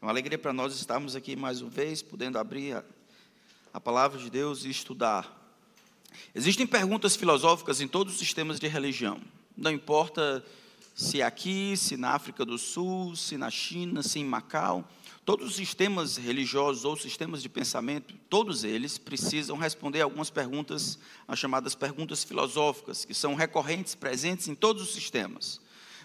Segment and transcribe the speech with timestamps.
[0.00, 2.84] É uma alegria para nós estarmos aqui mais uma vez, podendo abrir a,
[3.72, 5.34] a palavra de Deus e estudar.
[6.34, 9.18] Existem perguntas filosóficas em todos os sistemas de religião.
[9.56, 10.44] Não importa
[10.94, 14.86] se é aqui, se na África do Sul, se na China, se em Macau,
[15.24, 21.38] todos os sistemas religiosos ou sistemas de pensamento, todos eles precisam responder algumas perguntas, as
[21.38, 25.58] chamadas perguntas filosóficas, que são recorrentes, presentes em todos os sistemas.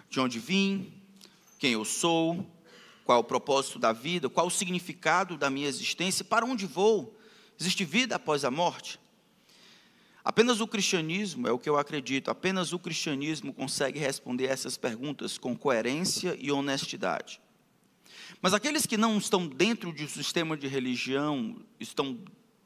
[0.09, 0.93] De onde vim?
[1.59, 2.49] Quem eu sou?
[3.11, 4.29] Qual o propósito da vida?
[4.29, 6.23] Qual o significado da minha existência?
[6.23, 7.13] Para onde vou?
[7.59, 8.97] Existe vida após a morte?
[10.23, 15.37] Apenas o cristianismo, é o que eu acredito, apenas o cristianismo consegue responder essas perguntas
[15.37, 17.41] com coerência e honestidade.
[18.41, 22.17] Mas aqueles que não estão dentro de um sistema de religião, estão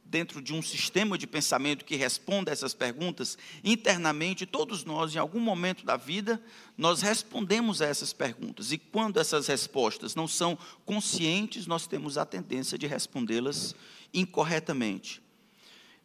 [0.05, 5.39] dentro de um sistema de pensamento que responda essas perguntas, internamente, todos nós, em algum
[5.39, 6.41] momento da vida,
[6.77, 8.71] nós respondemos a essas perguntas.
[8.71, 13.75] E quando essas respostas não são conscientes, nós temos a tendência de respondê-las
[14.13, 15.21] incorretamente.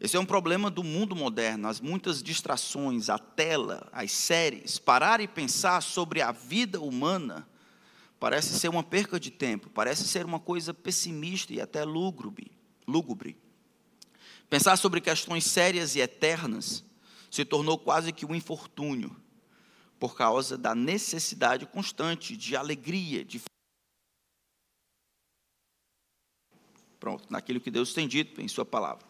[0.01, 4.79] Esse é um problema do mundo moderno, as muitas distrações, a tela, as séries.
[4.79, 7.47] Parar e pensar sobre a vida humana
[8.19, 12.51] parece ser uma perca de tempo, parece ser uma coisa pessimista e até lúgubre.
[14.51, 16.85] Pensar sobre questões sérias e eternas
[17.31, 19.17] se tornou quase que um infortúnio,
[19.97, 23.41] por causa da necessidade constante de alegria, de
[26.99, 29.07] Pronto, naquilo que Deus tem dito em Sua palavra.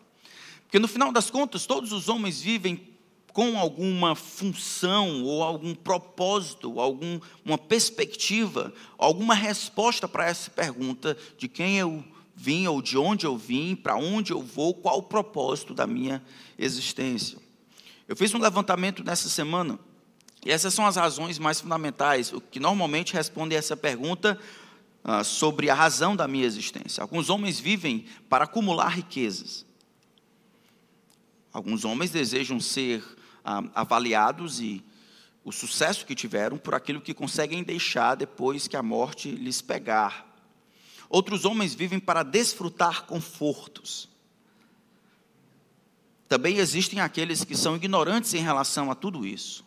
[0.62, 2.96] Porque no final das contas, todos os homens vivem
[3.32, 11.78] com alguma função ou algum propósito, alguma perspectiva, alguma resposta para essa pergunta de quem
[11.78, 12.04] eu
[12.40, 16.22] vim ou de onde eu vim, para onde eu vou, qual o propósito da minha
[16.58, 17.38] existência.
[18.08, 19.78] Eu fiz um levantamento nessa semana
[20.44, 24.40] e essas são as razões mais fundamentais, o que normalmente responde a essa pergunta
[25.04, 27.02] ah, sobre a razão da minha existência.
[27.02, 29.66] Alguns homens vivem para acumular riquezas.
[31.52, 33.04] Alguns homens desejam ser
[33.44, 34.82] ah, avaliados e
[35.44, 40.29] o sucesso que tiveram por aquilo que conseguem deixar depois que a morte lhes pegar.
[41.10, 44.08] Outros homens vivem para desfrutar confortos.
[46.28, 49.64] Também existem aqueles que são ignorantes em relação a tudo isso.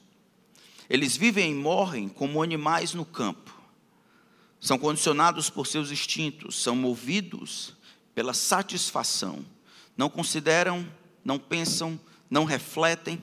[0.90, 3.54] Eles vivem e morrem como animais no campo.
[4.58, 7.74] São condicionados por seus instintos, são movidos
[8.16, 9.46] pela satisfação.
[9.98, 10.90] Não consideram,
[11.26, 12.00] não pensam,
[12.30, 13.22] não refletem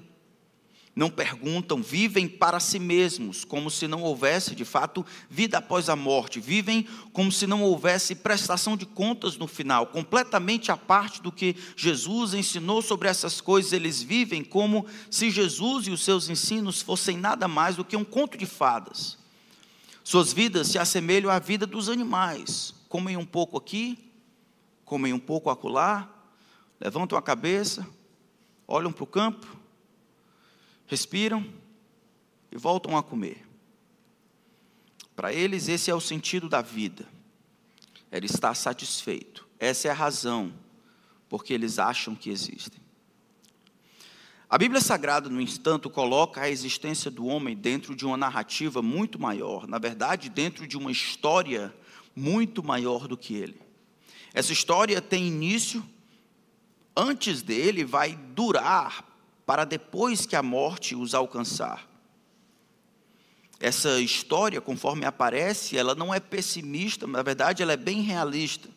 [0.94, 5.94] não perguntam, vivem para si mesmos, como se não houvesse de fato vida após a
[5.94, 11.30] morte, vivem como se não houvesse prestação de contas no final, completamente à parte do
[11.30, 16.82] que Jesus ensinou sobre essas coisas, eles vivem como se Jesus e os seus ensinos
[16.82, 19.16] fossem nada mais do que um conto de fadas.
[20.02, 24.12] Suas vidas se assemelham à vida dos animais, comem um pouco aqui,
[24.84, 26.08] comem um pouco acolá,
[26.80, 27.86] levantam a cabeça,
[28.66, 29.59] olham para o campo,
[30.90, 31.46] respiram
[32.50, 33.46] e voltam a comer.
[35.14, 37.06] Para eles, esse é o sentido da vida.
[38.10, 39.46] Ele está satisfeito.
[39.56, 40.52] Essa é a razão
[41.28, 42.80] porque eles acham que existem.
[44.48, 49.16] A Bíblia Sagrada, no entanto, coloca a existência do homem dentro de uma narrativa muito
[49.16, 51.72] maior, na verdade, dentro de uma história
[52.16, 53.60] muito maior do que ele.
[54.34, 55.88] Essa história tem início,
[56.96, 59.09] antes dele vai durar
[59.50, 61.84] para depois que a morte os alcançar.
[63.58, 68.68] Essa história, conforme aparece, ela não é pessimista, na verdade, ela é bem realista.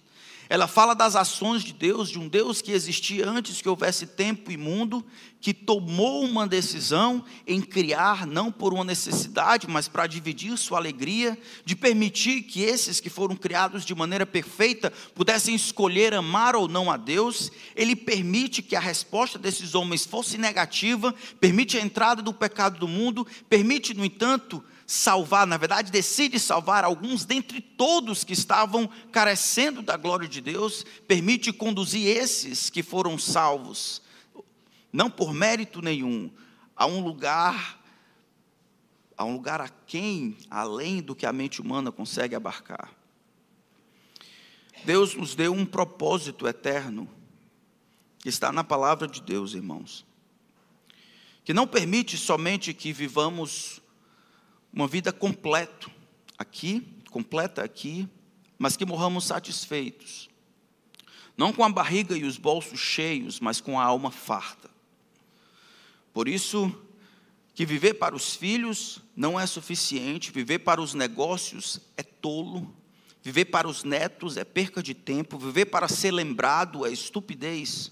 [0.53, 4.51] Ela fala das ações de Deus, de um Deus que existia antes que houvesse tempo
[4.51, 5.03] e mundo,
[5.41, 11.35] que tomou uma decisão em criar, não por uma necessidade, mas para dividir sua alegria,
[11.65, 16.91] de permitir que esses que foram criados de maneira perfeita pudessem escolher amar ou não
[16.91, 17.51] a Deus.
[17.75, 22.87] Ele permite que a resposta desses homens fosse negativa, permite a entrada do pecado do
[22.87, 29.81] mundo, permite, no entanto, salvar, na verdade, decide salvar alguns dentre todos que estavam carecendo
[29.81, 34.01] da glória de Deus, permite conduzir esses que foram salvos,
[34.91, 36.29] não por mérito nenhum,
[36.75, 37.81] a um lugar
[39.15, 42.91] a um lugar a quem, além do que a mente humana consegue abarcar.
[44.83, 47.07] Deus nos deu um propósito eterno,
[48.19, 50.05] que está na palavra de Deus, irmãos,
[51.45, 53.82] que não permite somente que vivamos
[54.73, 55.89] uma vida completa
[56.37, 58.09] aqui, completa aqui,
[58.57, 60.29] mas que morramos satisfeitos.
[61.37, 64.69] Não com a barriga e os bolsos cheios, mas com a alma farta.
[66.11, 66.75] Por isso,
[67.53, 72.75] que viver para os filhos não é suficiente, viver para os negócios é tolo,
[73.23, 77.89] Viver para os netos é perca de tempo, viver para ser lembrado é estupidez.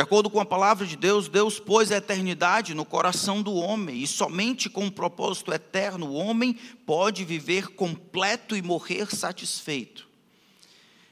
[0.00, 4.02] De acordo com a palavra de Deus, Deus pôs a eternidade no coração do homem,
[4.02, 6.54] e somente com um propósito eterno o homem
[6.86, 10.08] pode viver completo e morrer satisfeito.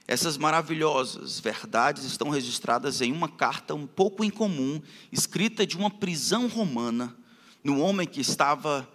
[0.07, 4.81] Essas maravilhosas verdades estão registradas em uma carta um pouco incomum,
[5.13, 7.15] escrita de uma prisão romana,
[7.63, 8.89] no homem que estava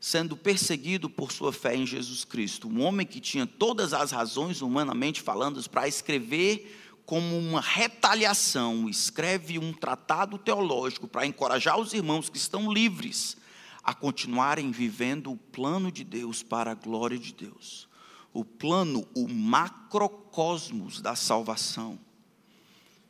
[0.00, 2.66] sendo perseguido por sua fé em Jesus Cristo.
[2.66, 9.58] Um homem que tinha todas as razões, humanamente falando, para escrever como uma retaliação, escreve
[9.58, 13.34] um tratado teológico para encorajar os irmãos que estão livres
[13.82, 17.88] a continuarem vivendo o plano de Deus para a glória de Deus.
[18.30, 21.98] O plano, o macrocosmos da salvação.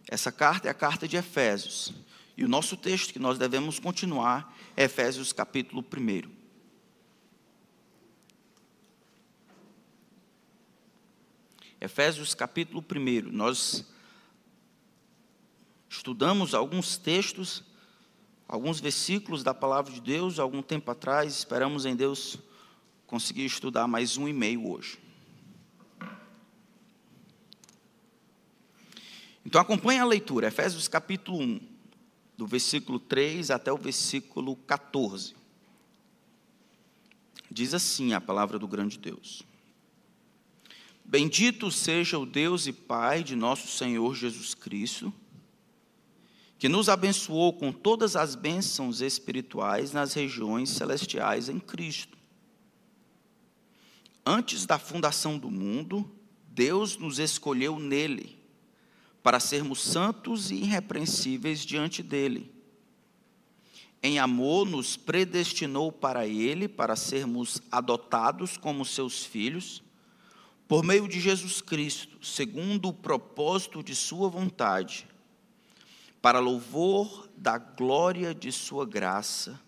[0.07, 1.93] Essa carta é a carta de Efésios.
[2.37, 6.38] E o nosso texto que nós devemos continuar é Efésios capítulo 1.
[11.81, 13.31] Efésios capítulo 1.
[13.31, 13.85] Nós
[15.89, 17.63] estudamos alguns textos,
[18.49, 21.33] alguns versículos da palavra de Deus algum tempo atrás.
[21.37, 22.37] Esperamos em Deus
[23.07, 24.99] conseguir estudar mais um e meio hoje.
[29.47, 31.61] Então acompanhe a leitura, Efésios capítulo 1,
[32.37, 35.35] do versículo 3 até o versículo 14.
[37.49, 39.48] Diz assim a palavra do grande Deus.
[41.11, 45.11] Bendito seja o Deus e Pai de nosso Senhor Jesus Cristo,
[46.59, 52.19] que nos abençoou com todas as bênçãos espirituais nas regiões celestiais em Cristo.
[54.27, 56.15] Antes da fundação do mundo,
[56.49, 58.39] Deus nos escolheu nele,
[59.23, 62.53] para sermos santos e irrepreensíveis diante dele.
[64.03, 69.88] Em amor, nos predestinou para ele, para sermos adotados como seus filhos
[70.69, 75.09] por meio de Jesus Cristo, segundo o propósito de Sua vontade,
[76.21, 79.59] para louvor da glória de Sua graça,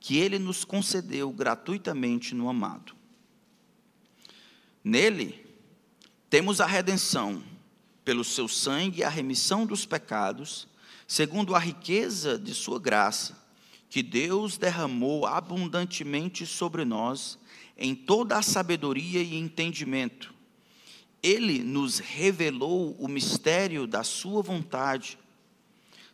[0.00, 2.94] que Ele nos concedeu gratuitamente no amado.
[4.82, 5.44] Nele,
[6.30, 7.44] temos a redenção,
[8.02, 10.66] pelo Seu sangue, a remissão dos pecados,
[11.06, 13.36] segundo a riqueza de Sua graça,
[13.90, 17.38] que Deus derramou abundantemente sobre nós,
[17.76, 20.37] em toda a sabedoria e entendimento
[21.22, 25.18] ele nos revelou o mistério da Sua vontade,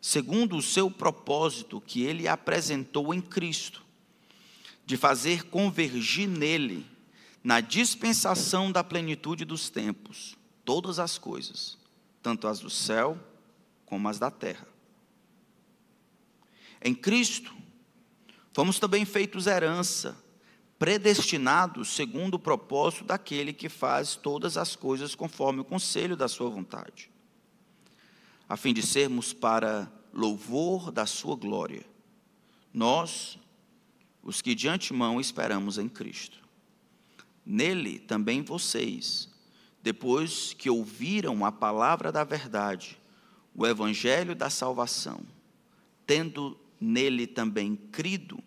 [0.01, 3.83] segundo o seu propósito que Ele apresentou em Cristo,
[4.87, 6.87] de fazer convergir nele,
[7.43, 11.77] na dispensação da plenitude dos tempos, todas as coisas,
[12.23, 13.19] tanto as do céu
[13.85, 14.67] como as da terra.
[16.83, 17.55] Em Cristo,
[18.53, 20.24] fomos também feitos herança
[20.79, 26.51] predestinados segundo o propósito daquele que faz todas as coisas conforme o conselho da sua
[26.51, 27.11] vontade,
[28.49, 31.85] a fim de sermos para louvor da sua glória,
[32.73, 33.39] nós,
[34.23, 36.43] os que de antemão esperamos em Cristo.
[37.45, 39.29] Nele também vocês,
[39.83, 42.99] depois que ouviram a palavra da verdade,
[43.55, 45.21] o evangelho da salvação,
[46.07, 48.43] tendo nele também crido,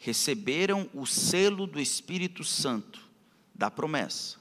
[0.00, 3.06] receberam o selo do Espírito Santo,
[3.54, 4.38] da promessa.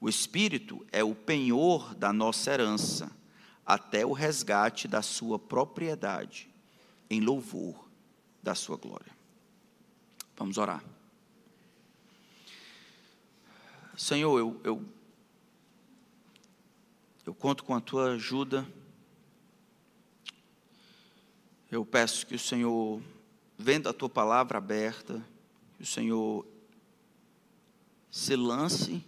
[0.00, 3.10] O Espírito é o penhor da nossa herança,
[3.64, 6.50] até o resgate da sua propriedade,
[7.08, 7.88] em louvor
[8.42, 9.12] da sua glória.
[10.36, 10.84] Vamos orar.
[13.96, 14.84] Senhor, eu, eu,
[17.24, 18.66] eu conto com a tua ajuda.
[21.70, 23.00] Eu peço que o Senhor
[23.58, 25.24] vendo a tua palavra aberta,
[25.76, 26.46] que o Senhor
[28.10, 29.04] se lance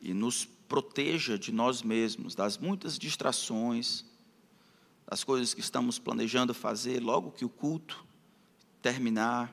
[0.00, 4.04] e nos proteja de nós mesmos, das muitas distrações,
[5.06, 8.04] das coisas que estamos planejando fazer logo que o culto
[8.82, 9.52] terminar,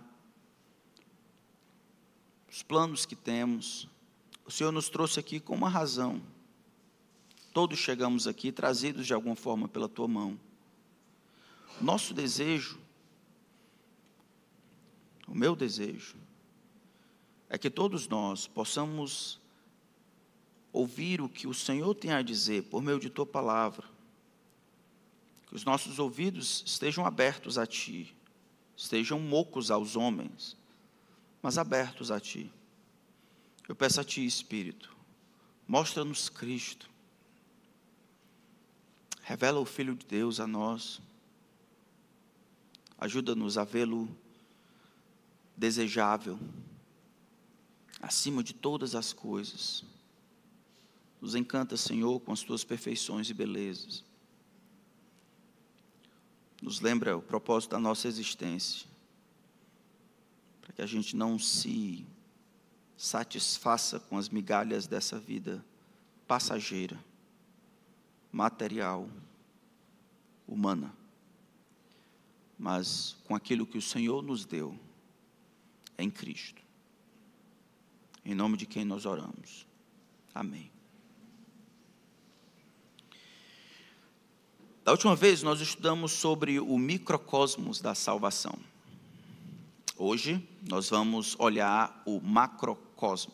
[2.50, 3.88] os planos que temos.
[4.46, 6.22] O Senhor nos trouxe aqui com uma razão.
[7.54, 10.38] Todos chegamos aqui trazidos de alguma forma pela tua mão.
[11.82, 12.80] Nosso desejo,
[15.28, 16.16] o meu desejo,
[17.50, 19.40] é que todos nós possamos
[20.72, 23.86] ouvir o que o Senhor tem a dizer por meio de tua palavra.
[25.48, 28.16] Que os nossos ouvidos estejam abertos a ti,
[28.78, 30.56] estejam mocos aos homens,
[31.42, 32.52] mas abertos a ti.
[33.68, 34.96] Eu peço a ti, Espírito,
[35.68, 36.90] mostra-nos Cristo.
[39.24, 41.02] Revela o Filho de Deus a nós.
[43.02, 44.08] Ajuda-nos a vê-lo
[45.58, 46.40] desejável,
[48.00, 49.84] acima de todas as coisas.
[51.20, 54.06] Nos encanta, Senhor, com as tuas perfeições e belezas.
[56.62, 58.88] Nos lembra o propósito da nossa existência,
[60.62, 62.06] para que a gente não se
[62.96, 65.66] satisfaça com as migalhas dessa vida
[66.28, 67.04] passageira,
[68.32, 69.10] material,
[70.48, 71.01] humana,
[72.62, 74.78] mas com aquilo que o Senhor nos deu
[75.98, 76.62] em Cristo.
[78.24, 79.66] Em nome de quem nós oramos.
[80.32, 80.72] Amém.
[84.84, 88.56] Da última vez nós estudamos sobre o microcosmos da salvação.
[89.98, 93.34] Hoje nós vamos olhar o macrocosmo.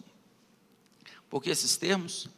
[1.29, 2.29] Por que esses termos?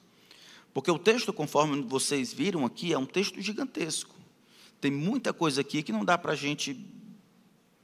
[0.74, 4.18] Porque o texto, conforme vocês viram aqui, é um texto gigantesco.
[4.79, 6.79] Tem muita coisa aqui que não dá para a gente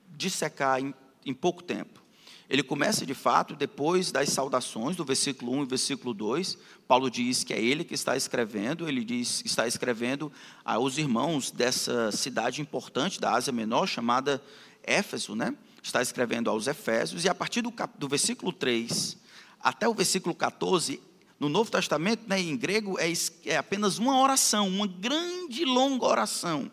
[0.10, 0.94] dissecar em,
[1.26, 2.04] em pouco tempo.
[2.48, 6.58] Ele começa de fato depois das saudações do versículo 1 e versículo 2.
[6.88, 10.32] Paulo diz que é ele que está escrevendo, ele diz está escrevendo
[10.64, 14.42] aos irmãos dessa cidade importante da Ásia Menor, chamada
[14.84, 15.56] Éfeso, né?
[15.82, 19.18] Está escrevendo aos Efésios, e a partir do, do versículo 3
[19.60, 21.02] até o versículo 14,
[21.40, 23.12] no Novo Testamento, né, em grego, é,
[23.46, 26.72] é apenas uma oração, uma grande longa oração.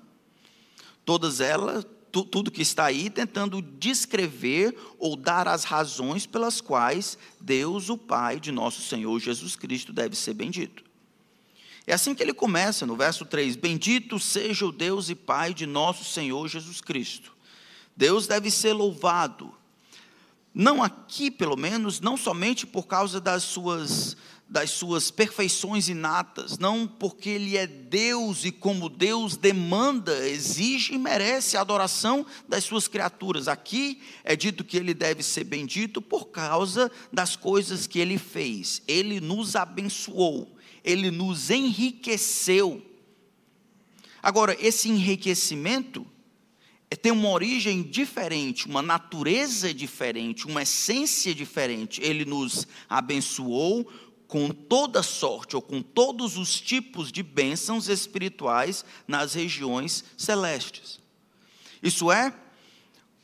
[1.05, 7.19] Todas elas, tu, tudo que está aí, tentando descrever ou dar as razões pelas quais
[7.41, 10.85] Deus, o Pai de nosso Senhor Jesus Cristo, deve ser bendito.
[11.87, 15.67] É assim que ele começa, no verso 3: Bendito seja o Deus e Pai de
[15.67, 17.33] nosso Senhor Jesus Cristo.
[17.97, 19.53] Deus deve ser louvado,
[20.55, 24.17] não aqui, pelo menos, não somente por causa das suas
[24.53, 30.99] das suas perfeições inatas, não porque ele é Deus e como Deus demanda, exige e
[30.99, 33.49] merece a adoração das suas criaturas.
[33.49, 38.83] Aqui é dito que ele deve ser bendito por causa das coisas que ele fez.
[38.87, 40.55] Ele nos abençoou,
[40.85, 42.85] ele nos enriqueceu.
[44.23, 46.07] Agora, esse enriquecimento
[46.91, 52.03] é, tem uma origem diferente, uma natureza diferente, uma essência diferente.
[52.03, 53.91] Ele nos abençoou
[54.33, 60.99] com toda sorte ou com todos os tipos de bênçãos espirituais nas regiões celestes.
[61.83, 62.33] Isso é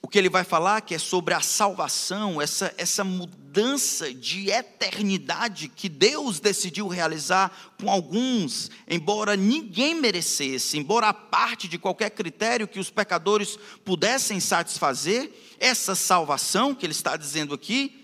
[0.02, 5.68] o que ele vai falar que é sobre a salvação, essa, essa mudança de eternidade
[5.68, 12.68] que Deus decidiu realizar com alguns, embora ninguém merecesse, embora a parte de qualquer critério
[12.68, 17.97] que os pecadores pudessem satisfazer, essa salvação que ele está dizendo aqui,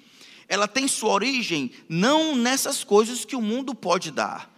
[0.54, 4.54] ela tem sua origem não nessas coisas que o mundo pode dar.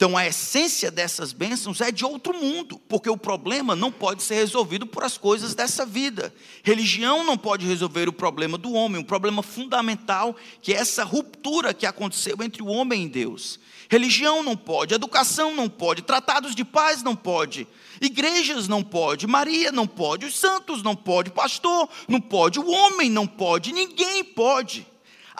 [0.00, 4.36] Então, a essência dessas bênçãos é de outro mundo, porque o problema não pode ser
[4.36, 6.32] resolvido por as coisas dessa vida.
[6.62, 11.74] Religião não pode resolver o problema do homem, um problema fundamental, que é essa ruptura
[11.74, 13.60] que aconteceu entre o homem e Deus.
[13.90, 17.68] Religião não pode, educação não pode, tratados de paz não pode,
[18.00, 23.10] igrejas não pode, Maria não pode, os santos não pode, pastor não pode, o homem
[23.10, 24.86] não pode, ninguém pode.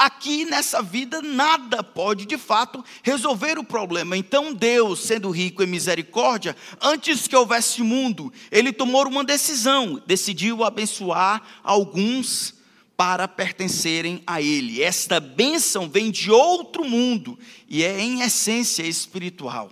[0.00, 4.16] Aqui nessa vida, nada pode de fato resolver o problema.
[4.16, 10.64] Então, Deus, sendo rico em misericórdia, antes que houvesse mundo, ele tomou uma decisão, decidiu
[10.64, 12.54] abençoar alguns
[12.97, 14.83] para pertencerem a Ele.
[14.83, 17.38] Esta bênção vem de outro mundo
[17.69, 19.71] e é, em essência, espiritual.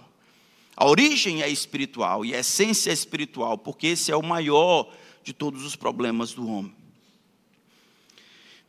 [0.76, 4.92] A origem é espiritual e a essência é espiritual, porque esse é o maior
[5.25, 6.76] de todos os problemas do homem.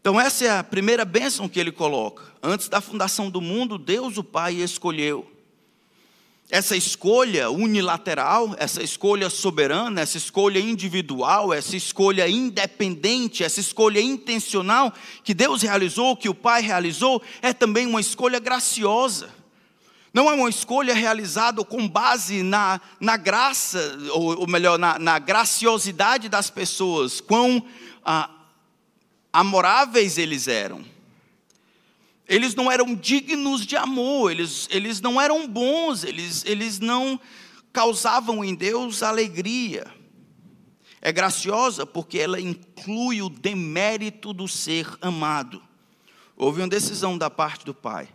[0.02, 2.24] Então, essa é a primeira bênção que ele coloca.
[2.42, 5.30] Antes da fundação do mundo, Deus, o Pai, escolheu.
[6.50, 14.92] Essa escolha unilateral, essa escolha soberana, essa escolha individual, essa escolha independente, essa escolha intencional
[15.24, 19.30] que Deus realizou, que o Pai realizou, é também uma escolha graciosa.
[20.12, 25.20] Não é uma escolha realizada com base na, na graça, ou, ou melhor, na, na,
[25.20, 27.64] graciosidade das pessoas, quão
[28.04, 28.28] ah,
[29.32, 30.84] amoráveis eles eram.
[32.28, 37.20] Eles não eram dignos de amor, eles, eles não eram bons, eles, eles não
[37.74, 39.88] causavam em Deus alegria.
[41.02, 45.62] É graciosa porque ela inclui o demérito do ser amado.
[46.36, 48.08] Houve uma decisão da parte do Pai.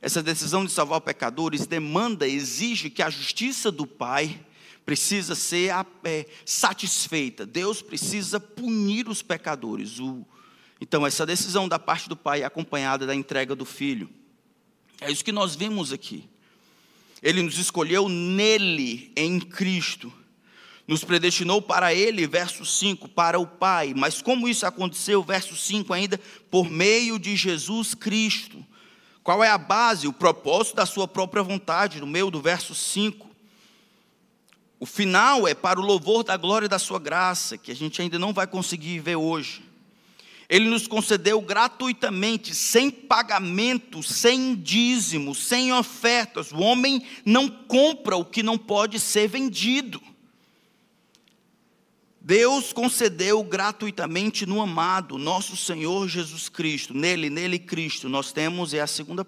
[0.00, 4.40] Essa decisão de salvar pecadores demanda, exige que a justiça do Pai
[4.86, 5.72] precisa ser
[6.04, 7.44] é, satisfeita.
[7.44, 9.98] Deus precisa punir os pecadores.
[9.98, 10.24] O,
[10.80, 14.08] então, essa decisão da parte do pai é acompanhada da entrega do filho.
[15.00, 16.28] É isso que nós vimos aqui.
[17.22, 20.12] Ele nos escolheu nele, em Cristo.
[20.86, 23.92] nos predestinou para Ele, verso 5, para o Pai.
[23.94, 26.18] Mas como isso aconteceu, verso 5 ainda,
[26.50, 28.64] por meio de Jesus Cristo.
[29.22, 33.28] Qual é a base, o propósito da Sua própria vontade, no meio do verso 5?
[34.80, 38.00] O final é para o louvor da glória e da Sua graça, que a gente
[38.00, 39.67] ainda não vai conseguir ver hoje.
[40.48, 46.50] Ele nos concedeu gratuitamente, sem pagamento, sem dízimo, sem ofertas.
[46.52, 50.00] O homem não compra o que não pode ser vendido.
[52.18, 56.94] Deus concedeu gratuitamente no amado, nosso Senhor Jesus Cristo.
[56.94, 59.26] Nele, nele Cristo, nós temos é a segunda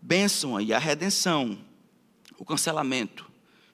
[0.00, 1.58] bênção aí, a redenção,
[2.38, 3.28] o cancelamento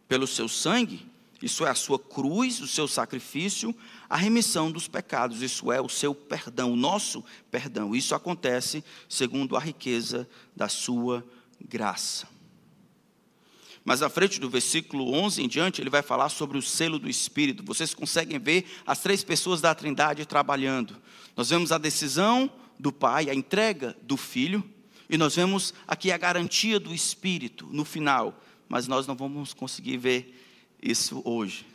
[0.09, 1.07] pelo seu sangue,
[1.43, 3.75] isso é a sua cruz, o seu sacrifício,
[4.09, 7.95] a remissão dos pecados, isso é o seu perdão, o nosso perdão.
[7.95, 11.27] Isso acontece segundo a riqueza da sua
[11.61, 12.29] graça.
[13.85, 17.11] Mas à frente do versículo 11 em diante, ele vai falar sobre o selo do
[17.11, 17.65] Espírito.
[17.65, 20.97] Vocês conseguem ver as três pessoas da Trindade trabalhando.
[21.37, 24.63] Nós vemos a decisão do Pai, a entrega do Filho,
[25.11, 28.41] e nós vemos aqui a garantia do Espírito no final.
[28.69, 30.42] Mas nós não vamos conseguir ver
[30.83, 31.67] isso hoje.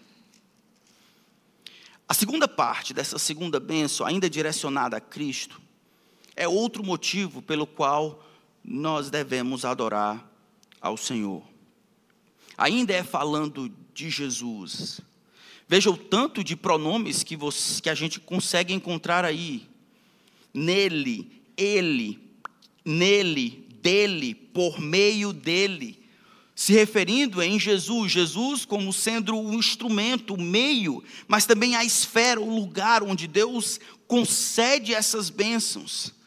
[2.07, 5.61] A segunda parte dessa segunda bênção, ainda direcionada a Cristo,
[6.35, 8.23] é outro motivo pelo qual
[8.63, 10.29] nós devemos adorar
[10.81, 11.43] ao Senhor
[12.57, 14.99] ainda é falando de Jesus.
[15.67, 19.67] Veja o tanto de pronomes que, você, que a gente consegue encontrar aí.
[20.53, 22.19] Nele, ele,
[22.83, 26.03] nele, dele, por meio dele.
[26.57, 32.41] Se referindo em Jesus, Jesus como sendo o instrumento, o meio, mas também a esfera,
[32.41, 36.17] o lugar onde Deus concede essas bênçãos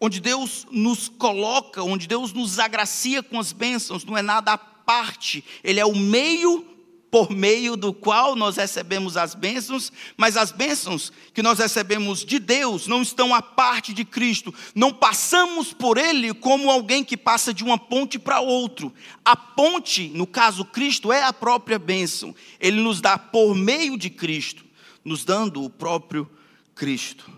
[0.00, 5.44] onde Deus nos coloca, onde Deus nos agracia com as bênçãos, não é nada parte,
[5.64, 6.64] ele é o meio
[7.10, 12.38] por meio do qual nós recebemos as bênçãos, mas as bênçãos que nós recebemos de
[12.38, 14.54] Deus não estão à parte de Cristo.
[14.74, 18.92] Não passamos por Ele como alguém que passa de uma ponte para outro.
[19.24, 22.34] A ponte, no caso Cristo, é a própria bênção.
[22.60, 24.64] Ele nos dá por meio de Cristo,
[25.04, 26.28] nos dando o próprio
[26.74, 27.37] Cristo.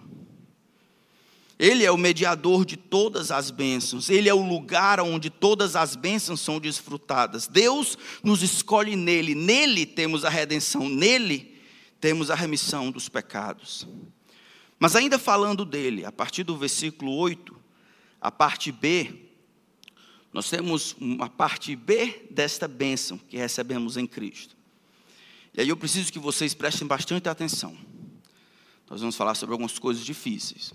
[1.61, 5.95] Ele é o mediador de todas as bênçãos, Ele é o lugar onde todas as
[5.95, 7.47] bênçãos são desfrutadas.
[7.47, 11.55] Deus nos escolhe nele, nele temos a redenção, nele
[12.01, 13.87] temos a remissão dos pecados.
[14.79, 17.55] Mas ainda falando dele, a partir do versículo 8,
[18.23, 19.13] a parte B,
[20.33, 24.57] nós temos uma parte B desta bênção que recebemos em Cristo.
[25.53, 27.77] E aí eu preciso que vocês prestem bastante atenção.
[28.89, 30.73] Nós vamos falar sobre algumas coisas difíceis.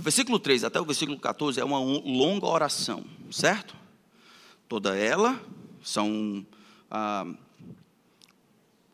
[0.00, 3.76] Do versículo 3 até o versículo 14 é uma longa oração, certo?
[4.66, 5.38] Toda ela
[5.84, 6.46] são.
[6.90, 7.26] Ah,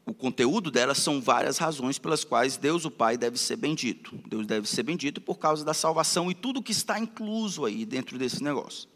[0.04, 4.18] o conteúdo dela são várias razões pelas quais Deus o Pai deve ser bendito.
[4.26, 8.18] Deus deve ser bendito por causa da salvação e tudo que está incluso aí dentro
[8.18, 8.88] desse negócio.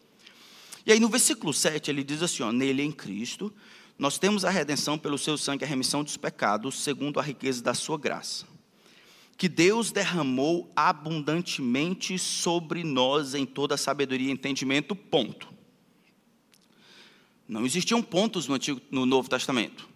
[0.84, 3.54] E aí no versículo 7 ele diz assim: ó, Nele em Cristo,
[3.96, 7.72] nós temos a redenção pelo seu sangue, a remissão dos pecados, segundo a riqueza da
[7.72, 8.46] sua graça
[9.40, 15.48] que Deus derramou abundantemente sobre nós em toda sabedoria e entendimento, ponto.
[17.48, 19.88] Não existiam pontos no, Antigo, no Novo Testamento.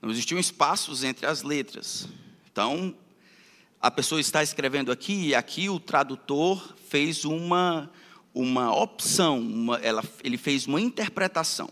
[0.00, 2.06] Não existiam espaços entre as letras.
[2.48, 2.94] Então,
[3.80, 7.90] a pessoa está escrevendo aqui e aqui o tradutor fez uma,
[8.32, 11.68] uma opção, uma, ela, ele fez uma interpretação.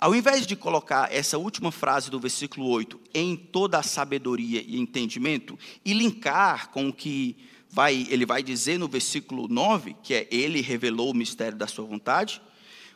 [0.00, 4.78] Ao invés de colocar essa última frase do versículo 8 em toda a sabedoria e
[4.78, 7.36] entendimento e linkar com o que
[7.68, 11.84] vai, ele vai dizer no versículo 9, que é ele revelou o mistério da sua
[11.84, 12.40] vontade,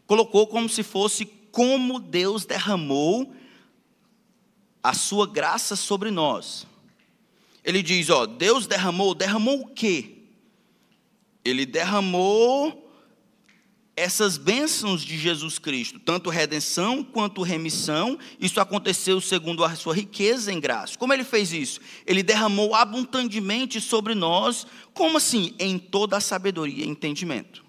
[0.07, 3.35] colocou como se fosse como Deus derramou
[4.81, 6.67] a sua graça sobre nós.
[7.65, 10.19] Ele diz, ó, Deus derramou, derramou o quê?
[11.45, 12.82] Ele derramou
[13.95, 20.51] essas bênçãos de Jesus Cristo, tanto redenção quanto remissão, isso aconteceu segundo a sua riqueza
[20.51, 20.99] em graça.
[20.99, 21.81] Como ele fez isso?
[22.07, 25.55] Ele derramou abundantemente sobre nós, como assim?
[25.59, 27.63] Em toda a sabedoria e entendimento.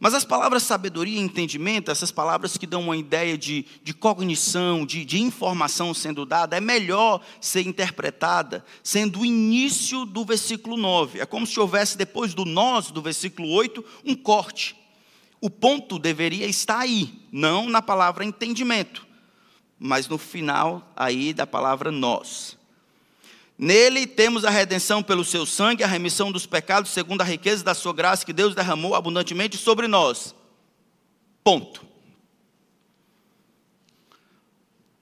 [0.00, 4.86] Mas as palavras sabedoria e entendimento, essas palavras que dão uma ideia de, de cognição,
[4.86, 11.18] de, de informação sendo dada, é melhor ser interpretada sendo o início do versículo 9.
[11.18, 14.76] É como se houvesse, depois do nós, do versículo 8, um corte.
[15.40, 19.06] O ponto deveria estar aí, não na palavra entendimento,
[19.78, 22.56] mas no final aí da palavra nós.
[23.56, 27.74] Nele temos a redenção pelo seu sangue, a remissão dos pecados, segundo a riqueza da
[27.74, 30.34] sua graça que Deus derramou abundantemente sobre nós.
[31.42, 31.84] Ponto.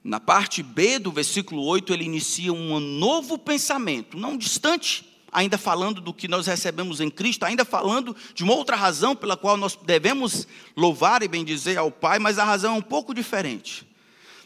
[0.03, 6.01] Na parte B do versículo 8, ele inicia um novo pensamento, não distante, ainda falando
[6.01, 9.77] do que nós recebemos em Cristo, ainda falando de uma outra razão pela qual nós
[9.83, 13.85] devemos louvar e bendizer ao Pai, mas a razão é um pouco diferente.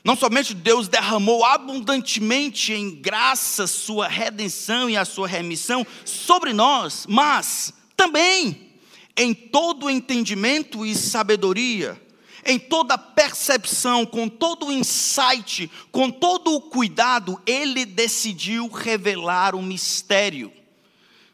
[0.04, 7.06] Não somente Deus derramou abundantemente em graça sua redenção e a sua remissão sobre nós,
[7.08, 8.72] mas também
[9.16, 12.02] em todo entendimento e sabedoria,
[12.44, 19.62] em toda percepção, com todo o insight, com todo o cuidado, ele decidiu revelar o
[19.62, 20.52] mistério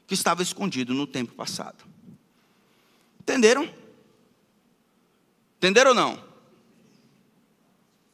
[0.07, 1.83] que estava escondido no tempo passado.
[3.19, 3.69] Entenderam?
[5.57, 6.23] Entenderam ou não?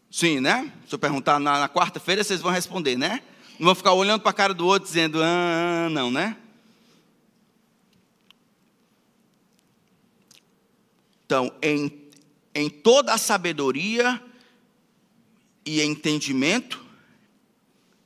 [0.10, 0.74] Sim, né?
[0.88, 3.22] Se eu perguntar na, na quarta-feira, vocês vão responder, né?
[3.60, 6.36] Não vão ficar olhando para a cara do outro dizendo, ah, não, né?
[11.26, 12.10] Então, em,
[12.54, 14.22] em toda a sabedoria
[15.66, 16.84] e entendimento,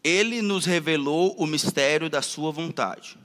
[0.03, 3.17] ele nos revelou o mistério da sua vontade.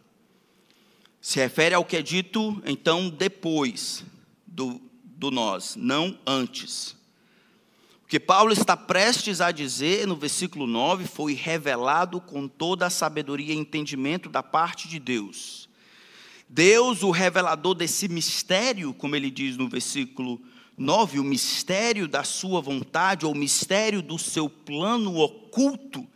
[1.22, 4.04] Se refere ao que é dito, então, depois
[4.46, 7.00] do, do nós, não antes
[8.12, 13.54] que Paulo está prestes a dizer no versículo 9 foi revelado com toda a sabedoria
[13.54, 15.66] e entendimento da parte de Deus.
[16.46, 20.38] Deus, o revelador desse mistério, como ele diz no versículo
[20.76, 26.06] 9, o mistério da sua vontade, ou o mistério do seu plano oculto.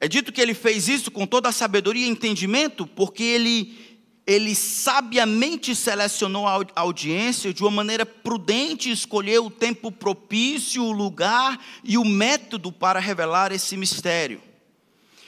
[0.00, 3.90] É dito que ele fez isso com toda a sabedoria e entendimento, porque ele
[4.26, 11.58] ele sabiamente selecionou a audiência de uma maneira prudente, escolheu o tempo propício, o lugar
[11.82, 14.40] e o método para revelar esse mistério.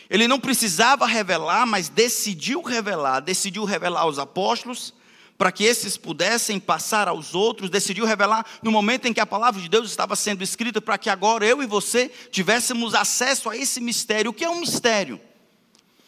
[0.08, 4.94] Ele não precisava revelar, mas decidiu revelar, decidiu revelar aos apóstolos,
[5.42, 9.60] para que esses pudessem passar aos outros, decidiu revelar no momento em que a palavra
[9.60, 13.80] de Deus estava sendo escrita, para que agora eu e você tivéssemos acesso a esse
[13.80, 14.30] mistério.
[14.30, 15.20] O que é um mistério?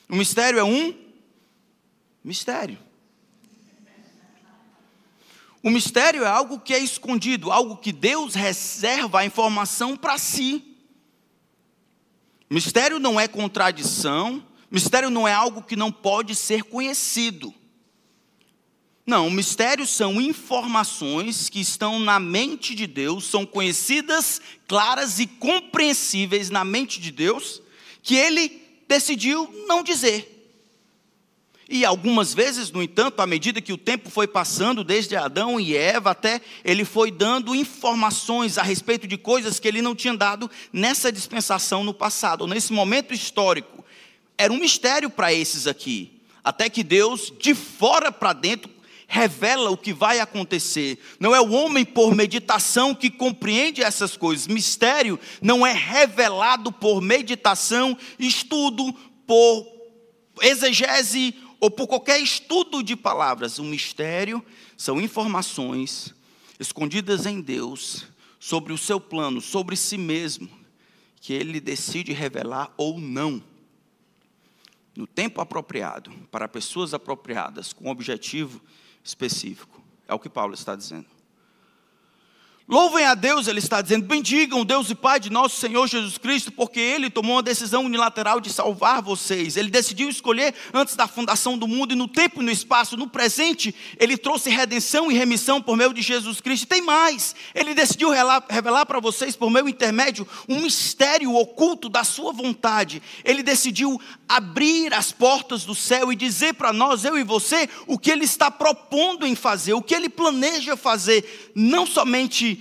[0.09, 0.94] O mistério é um
[2.23, 2.79] mistério.
[5.61, 10.62] O mistério é algo que é escondido, algo que Deus reserva a informação para si.
[12.49, 17.53] Mistério não é contradição, mistério não é algo que não pode ser conhecido.
[19.07, 26.49] Não, mistérios são informações que estão na mente de Deus, são conhecidas, claras e compreensíveis
[26.49, 27.61] na mente de Deus,
[28.03, 30.31] que ele decidiu não dizer.
[31.69, 35.77] E algumas vezes, no entanto, à medida que o tempo foi passando, desde Adão e
[35.77, 40.51] Eva até, ele foi dando informações a respeito de coisas que ele não tinha dado
[40.73, 43.85] nessa dispensação no passado, ou nesse momento histórico.
[44.37, 46.21] Era um mistério para esses aqui.
[46.43, 48.71] Até que Deus, de fora para dentro,
[49.07, 50.99] revela o que vai acontecer.
[51.21, 54.47] Não é o homem por meditação que compreende essas coisas.
[54.47, 58.93] Mistério não é revelado por meditação, estudo,
[59.27, 59.67] por
[60.43, 63.59] exegese ou por qualquer estudo de palavras.
[63.59, 64.45] O mistério
[64.77, 66.14] são informações
[66.59, 68.07] escondidas em Deus
[68.38, 70.49] sobre o seu plano, sobre si mesmo,
[71.21, 73.43] que ele decide revelar ou não.
[74.95, 78.61] No tempo apropriado, para pessoas apropriadas, com um objetivo
[79.05, 79.81] específico.
[80.09, 81.13] É o que Paulo está dizendo.
[82.66, 86.50] Louvem a Deus, ele está dizendo, bendigam Deus e Pai de nosso Senhor Jesus Cristo,
[86.50, 89.59] porque Ele tomou uma decisão unilateral de salvar vocês.
[89.59, 93.07] Ele decidiu escolher antes da fundação do mundo, e no tempo e no espaço, no
[93.07, 96.66] presente, Ele trouxe redenção e remissão por meio de Jesus Cristo.
[96.66, 98.09] Tem mais, Ele decidiu
[98.48, 103.03] revelar para vocês, por meu intermédio, um mistério oculto da Sua vontade.
[103.27, 107.98] Ele decidiu abrir as portas do céu e dizer para nós, eu e você, o
[107.98, 112.55] que Ele está propondo em fazer, o que Ele planeja fazer, não somente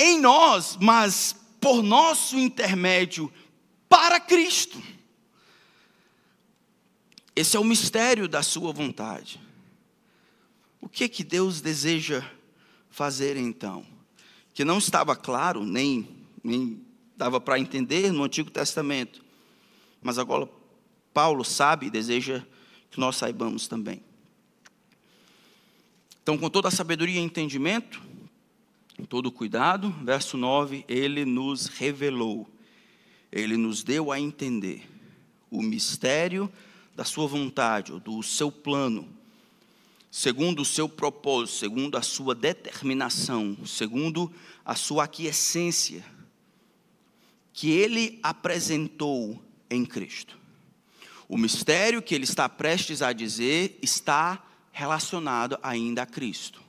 [0.00, 3.30] em nós, mas por nosso intermédio
[3.86, 4.82] para Cristo.
[7.36, 9.38] Esse é o mistério da sua vontade.
[10.80, 12.24] O que que Deus deseja
[12.88, 13.84] fazer então?
[14.54, 16.08] Que não estava claro, nem,
[16.42, 16.82] nem
[17.14, 19.22] dava para entender no Antigo Testamento.
[20.02, 20.48] Mas agora
[21.12, 22.42] Paulo sabe e deseja
[22.90, 24.02] que nós saibamos também.
[26.22, 28.09] Então, com toda a sabedoria e entendimento,
[29.08, 32.48] todo cuidado, verso 9, ele nos revelou,
[33.32, 34.88] ele nos deu a entender
[35.50, 36.50] o mistério
[36.94, 39.08] da sua vontade, do seu plano,
[40.10, 44.30] segundo o seu propósito, segundo a sua determinação, segundo
[44.64, 46.04] a sua aquiescência,
[47.52, 50.38] que ele apresentou em Cristo.
[51.28, 56.60] O mistério que ele está prestes a dizer está relacionado ainda a Cristo.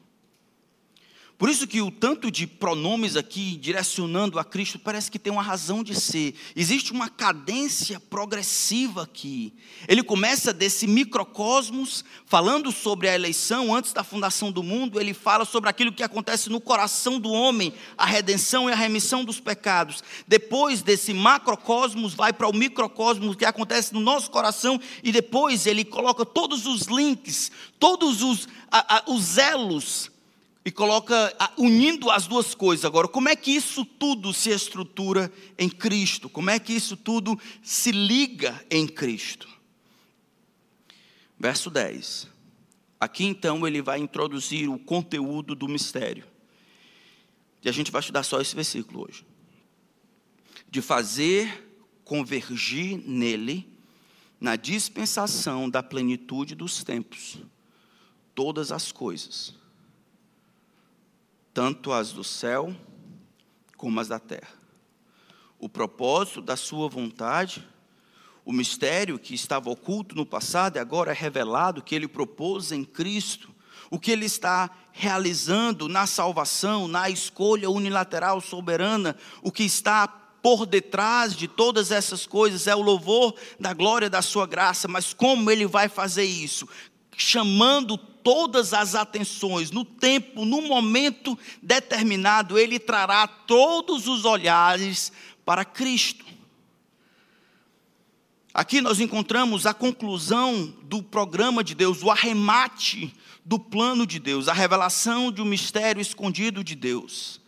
[1.41, 5.41] Por isso que o tanto de pronomes aqui direcionando a Cristo parece que tem uma
[5.41, 6.35] razão de ser.
[6.55, 9.51] Existe uma cadência progressiva aqui.
[9.87, 15.43] Ele começa desse microcosmos, falando sobre a eleição antes da fundação do mundo, ele fala
[15.43, 20.03] sobre aquilo que acontece no coração do homem, a redenção e a remissão dos pecados.
[20.27, 25.85] Depois desse macrocosmos, vai para o microcosmos que acontece no nosso coração, e depois ele
[25.85, 30.10] coloca todos os links, todos os, a, a, os elos
[30.63, 32.85] e coloca unindo as duas coisas.
[32.85, 36.29] Agora, como é que isso tudo se estrutura em Cristo?
[36.29, 39.49] Como é que isso tudo se liga em Cristo?
[41.39, 42.27] Verso 10.
[42.99, 46.25] Aqui então ele vai introduzir o conteúdo do mistério.
[47.63, 49.25] E a gente vai estudar só esse versículo hoje.
[50.69, 51.69] De fazer
[52.05, 53.67] convergir nele,
[54.39, 57.37] na dispensação da plenitude dos tempos,
[58.35, 59.60] todas as coisas
[61.53, 62.75] tanto as do céu
[63.77, 64.53] como as da terra.
[65.59, 67.67] O propósito da sua vontade,
[68.45, 72.83] o mistério que estava oculto no passado e agora é revelado, que ele propôs em
[72.83, 73.53] Cristo,
[73.89, 80.65] o que ele está realizando na salvação, na escolha unilateral soberana, o que está por
[80.65, 85.51] detrás de todas essas coisas é o louvor da glória da sua graça, mas como
[85.51, 86.67] ele vai fazer isso?
[87.23, 95.11] Chamando todas as atenções, no tempo, no momento determinado, ele trará todos os olhares
[95.45, 96.25] para Cristo.
[98.51, 104.47] Aqui nós encontramos a conclusão do programa de Deus, o arremate do plano de Deus,
[104.47, 107.39] a revelação de um mistério escondido de Deus.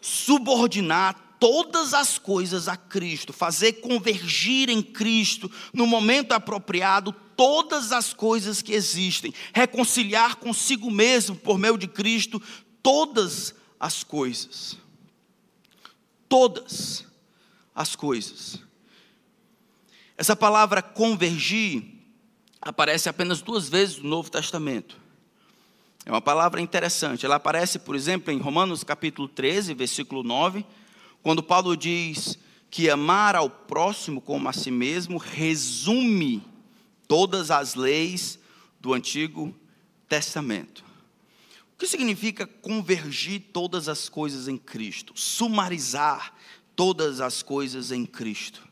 [0.00, 8.14] Subordinar todas as coisas a Cristo, fazer convergir em Cristo no momento apropriado todas as
[8.14, 12.40] coisas que existem, reconciliar consigo mesmo por meio de Cristo
[12.82, 14.78] todas as coisas.
[16.30, 17.04] Todas
[17.74, 18.58] as coisas.
[20.16, 21.84] Essa palavra convergir
[22.58, 24.96] aparece apenas duas vezes no Novo Testamento.
[26.06, 27.26] É uma palavra interessante.
[27.26, 30.64] Ela aparece, por exemplo, em Romanos capítulo 13, versículo 9,
[31.24, 32.38] quando Paulo diz
[32.70, 36.46] que amar ao próximo como a si mesmo resume
[37.08, 38.38] todas as leis
[38.78, 39.56] do Antigo
[40.06, 40.84] Testamento.
[41.72, 45.14] O que significa convergir todas as coisas em Cristo?
[45.16, 46.34] Sumarizar
[46.76, 48.62] todas as coisas em Cristo.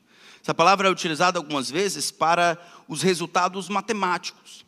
[0.43, 4.67] Essa palavra é utilizada algumas vezes para os resultados matemáticos.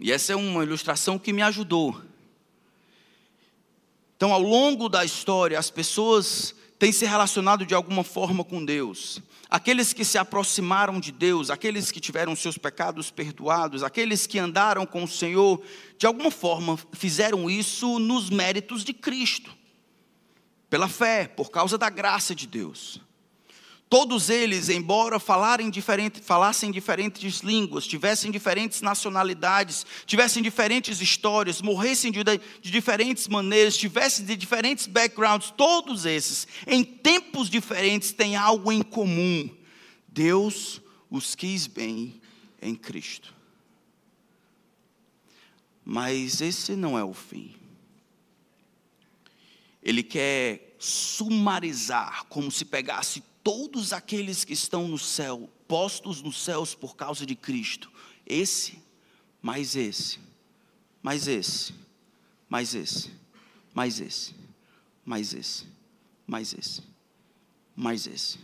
[0.00, 2.07] E essa é uma ilustração que me ajudou.
[4.18, 9.22] Então, ao longo da história, as pessoas têm se relacionado de alguma forma com Deus
[9.48, 14.84] aqueles que se aproximaram de Deus, aqueles que tiveram seus pecados perdoados, aqueles que andaram
[14.84, 15.62] com o Senhor,
[15.96, 19.50] de alguma forma fizeram isso nos méritos de Cristo,
[20.68, 23.00] pela fé, por causa da graça de Deus.
[23.88, 32.12] Todos eles, embora falarem diferente, falassem diferentes línguas, tivessem diferentes nacionalidades, tivessem diferentes histórias, morressem
[32.12, 38.70] de, de diferentes maneiras, tivessem de diferentes backgrounds, todos esses, em tempos diferentes, têm algo
[38.70, 39.48] em comum.
[40.06, 42.20] Deus os quis bem
[42.60, 43.34] em Cristo.
[45.82, 47.54] Mas esse não é o fim.
[49.82, 56.74] Ele quer sumarizar, como se pegasse todos aqueles que estão no céu, postos nos céus
[56.74, 57.90] por causa de Cristo,
[58.26, 58.78] esse,
[59.40, 60.18] mais esse,
[61.02, 61.74] mais esse,
[62.48, 63.10] mais esse,
[63.74, 64.34] mais esse,
[65.04, 65.66] mais esse,
[66.26, 66.82] mais esse,
[67.74, 68.38] mais esse.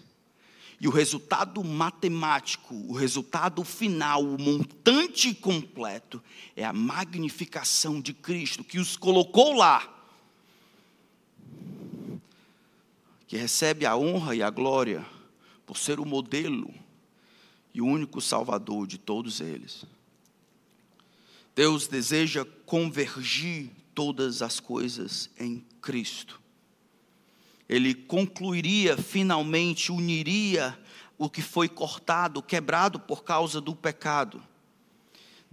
[0.80, 6.22] E o resultado matemático, o resultado final, o montante completo,
[6.56, 9.93] é a magnificação de Cristo que os colocou lá
[13.34, 15.04] que recebe a honra e a glória
[15.66, 16.72] por ser o modelo
[17.74, 19.84] e o único salvador de todos eles.
[21.52, 26.40] Deus deseja convergir todas as coisas em Cristo.
[27.68, 30.78] Ele concluiria finalmente, uniria
[31.18, 34.40] o que foi cortado, quebrado por causa do pecado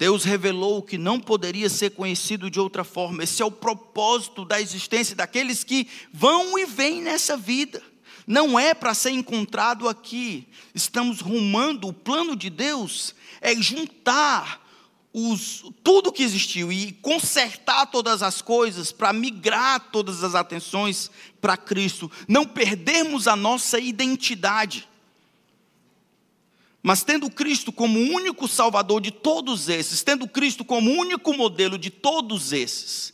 [0.02, 3.24] Deus revelou o que não poderia ser conhecido de outra forma.
[3.24, 7.84] Esse é o propósito da existência daqueles que vão e vêm nessa vida.
[8.26, 10.48] Não é para ser encontrado aqui.
[10.74, 14.68] Estamos rumando, o plano de Deus é juntar
[15.14, 21.56] os, tudo que existiu e consertar todas as coisas para migrar todas as atenções para
[21.56, 22.12] Cristo.
[22.28, 24.90] Não perdermos a nossa identidade.
[26.84, 31.89] Mas tendo Cristo como único Salvador de todos esses, tendo Cristo como único modelo de
[31.89, 33.13] todos esses,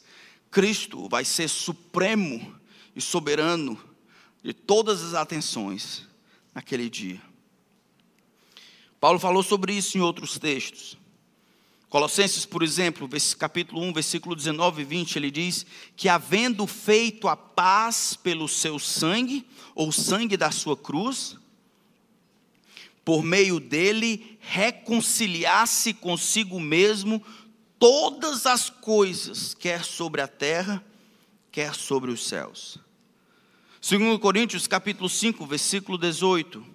[0.49, 2.55] Cristo vai ser supremo
[2.95, 3.77] e soberano
[4.41, 6.07] de todas as atenções
[6.53, 7.21] naquele dia.
[8.99, 10.97] Paulo falou sobre isso em outros textos.
[11.89, 17.35] Colossenses, por exemplo, capítulo 1, versículo 19 e 20, ele diz que havendo feito a
[17.35, 21.37] paz pelo seu sangue, ou sangue da sua cruz,
[23.07, 27.23] por meio dele reconciliasse consigo mesmo
[27.79, 30.83] todas as coisas, quer sobre a terra,
[31.49, 32.77] quer sobre os céus.
[33.79, 36.65] Segundo Coríntios, capítulo 5, versículo 18,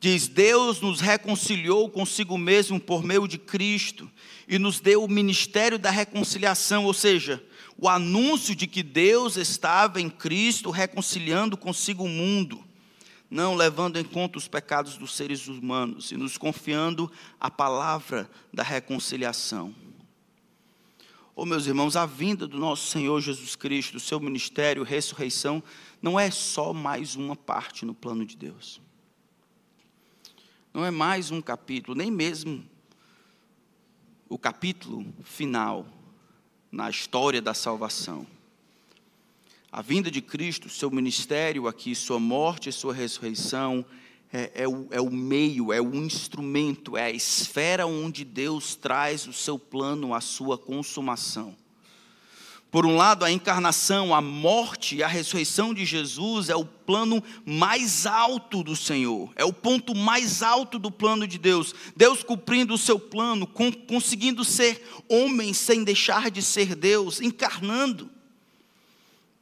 [0.00, 4.10] diz: Deus nos reconciliou consigo mesmo por meio de Cristo
[4.48, 7.44] e nos deu o ministério da reconciliação, ou seja,
[7.76, 12.64] o anúncio de que Deus estava em Cristo reconciliando consigo o mundo,
[13.30, 18.62] não levando em conta os pecados dos seres humanos e nos confiando a palavra da
[18.62, 19.74] reconciliação.
[21.36, 25.62] Oh, meus irmãos, a vinda do nosso Senhor Jesus Cristo, seu ministério, ressurreição,
[26.02, 28.80] não é só mais uma parte no plano de Deus.
[30.74, 32.64] Não é mais um capítulo, nem mesmo
[34.28, 35.86] o capítulo final
[36.72, 38.26] na história da salvação.
[39.70, 43.84] A vinda de Cristo, seu ministério aqui, sua morte e sua ressurreição,
[44.32, 49.26] é, é, o, é o meio, é o instrumento, é a esfera onde Deus traz
[49.26, 51.54] o seu plano à sua consumação.
[52.70, 57.22] Por um lado, a encarnação, a morte e a ressurreição de Jesus é o plano
[57.44, 61.74] mais alto do Senhor, é o ponto mais alto do plano de Deus.
[61.94, 63.46] Deus cumprindo o seu plano,
[63.86, 68.10] conseguindo ser homem sem deixar de ser Deus, encarnando.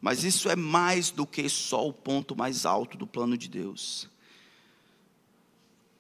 [0.00, 4.09] Mas isso é mais do que só o ponto mais alto do plano de Deus.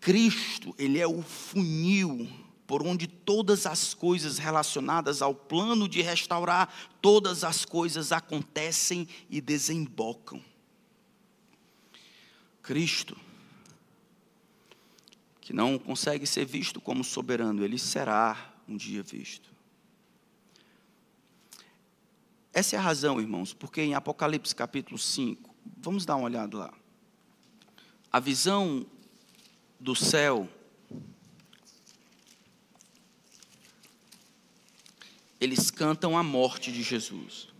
[0.00, 2.28] Cristo, ele é o funil
[2.66, 9.40] por onde todas as coisas relacionadas ao plano de restaurar todas as coisas acontecem e
[9.40, 10.42] desembocam.
[12.62, 13.16] Cristo,
[15.40, 19.55] que não consegue ser visto como soberano, ele será um dia visto.
[22.56, 26.72] Essa é a razão, irmãos, porque em Apocalipse capítulo 5, vamos dar uma olhada lá.
[28.10, 28.86] A visão
[29.78, 30.48] do céu
[35.38, 37.50] eles cantam a morte de Jesus.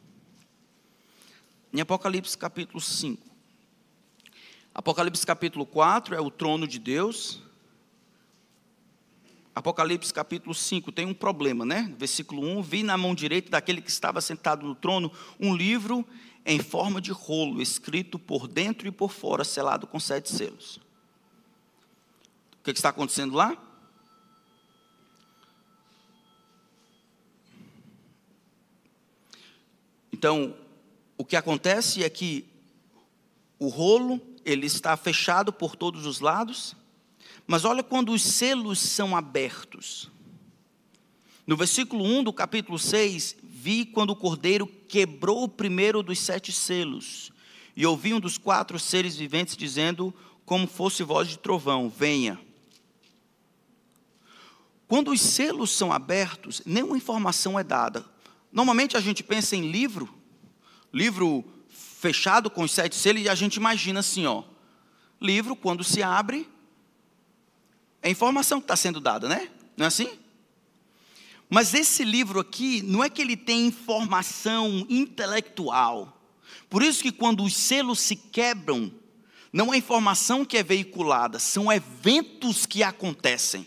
[1.75, 3.23] Em Apocalipse capítulo 5.
[4.75, 7.43] Apocalipse capítulo 4 é o trono de Deus.
[9.57, 11.91] Apocalipse capítulo 5 tem um problema, né?
[11.97, 16.07] Versículo 1: Vi na mão direita daquele que estava sentado no trono um livro
[16.45, 20.77] em forma de rolo, escrito por dentro e por fora, selado com sete selos.
[22.61, 23.57] O que está acontecendo lá?
[30.13, 30.55] Então,
[31.17, 32.47] o que acontece é que
[33.59, 36.77] o rolo, ele está fechado por todos os lados,
[37.47, 40.11] mas olha quando os selos são abertos.
[41.47, 46.51] No versículo 1 do capítulo 6, vi quando o cordeiro quebrou o primeiro dos sete
[46.51, 47.31] selos,
[47.77, 50.13] e ouvi um dos quatro seres viventes dizendo,
[50.45, 52.41] como fosse voz de trovão: Venha.
[54.89, 58.05] Quando os selos são abertos, nenhuma informação é dada.
[58.53, 60.09] Normalmente a gente pensa em livro,
[60.93, 64.45] livro fechado com os sete selos, e a gente imagina assim, ó.
[65.21, 66.49] Livro, quando se abre,
[68.07, 69.49] é informação que está sendo dada, né?
[69.77, 70.09] Não é assim?
[71.51, 76.17] Mas esse livro aqui, não é que ele tem informação intelectual.
[76.71, 78.93] Por isso que quando os selos se quebram,
[79.53, 83.67] não é informação que é veiculada, são eventos que acontecem.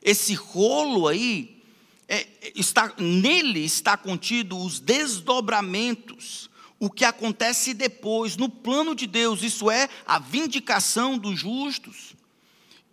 [0.00, 1.60] Esse rolo aí
[2.06, 9.42] é, está, nele está contido os desdobramentos, o que acontece depois, no plano de Deus,
[9.42, 12.15] isso é a vindicação dos justos,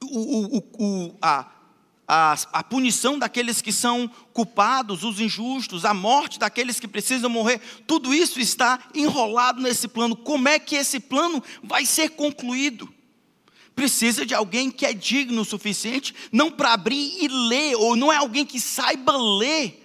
[0.04, 1.48] o, o, a,
[2.08, 7.60] a, a punição daqueles que são culpados, os injustos, a morte daqueles que precisam morrer,
[7.88, 10.16] tudo isso está enrolado nesse plano.
[10.16, 12.94] Como é que esse plano vai ser concluído?
[13.76, 18.12] precisa de alguém que é digno o suficiente, não para abrir e ler, ou não
[18.12, 19.84] é alguém que saiba ler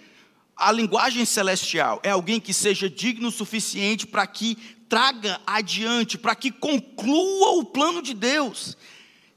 [0.55, 4.57] a linguagem celestial, é alguém que seja digno o suficiente para que
[4.89, 8.75] traga adiante, para que conclua o plano de Deus.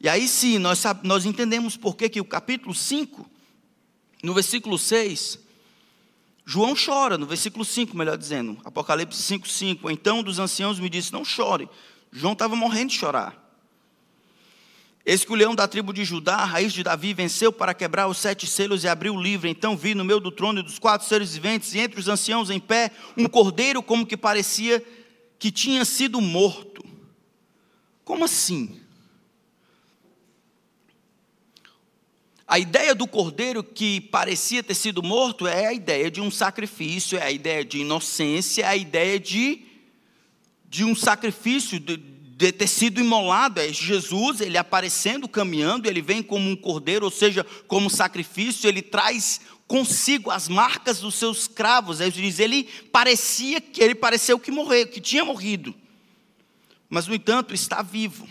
[0.03, 3.25] E aí sim, nós, nós entendemos por que, o capítulo 5,
[4.21, 5.39] no versículo 6,
[6.45, 9.91] João chora, no versículo 5, melhor dizendo, Apocalipse 5, 5.
[9.93, 11.69] Então um dos anciãos me disse: Não chore.
[12.11, 13.41] João estava morrendo de chorar.
[15.07, 18.09] Eis que o leão da tribo de Judá, a raiz de Davi, venceu para quebrar
[18.09, 19.47] os sete selos e abrir o livro.
[19.47, 22.51] Então vi no meio do trono e dos quatro seres viventes, e entre os anciãos
[22.51, 24.85] em pé, um cordeiro como que parecia
[25.39, 26.85] que tinha sido morto.
[28.05, 28.82] Como assim?
[32.53, 37.17] A ideia do cordeiro que parecia ter sido morto é a ideia de um sacrifício,
[37.17, 39.63] é a ideia de inocência, é a ideia de,
[40.69, 46.23] de um sacrifício, de, de ter sido imolado, é Jesus, ele aparecendo, caminhando, ele vem
[46.23, 52.03] como um cordeiro, ou seja, como sacrifício, ele traz consigo as marcas dos seus cravos.
[52.03, 55.75] Ele diz, ele parecia que ele pareceu que morreu, que tinha morrido.
[56.91, 58.29] Mas no entanto, está vivo.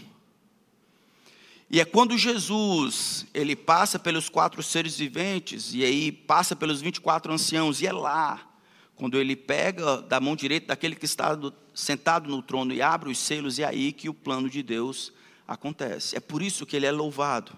[1.73, 7.31] E é quando Jesus, ele passa pelos quatro seres viventes e aí passa pelos 24
[7.31, 8.45] anciãos e é lá
[8.93, 13.09] quando ele pega da mão direita daquele que está do, sentado no trono e abre
[13.09, 15.13] os selos, é aí que o plano de Deus
[15.47, 16.15] acontece.
[16.15, 17.53] É por isso que ele é louvado.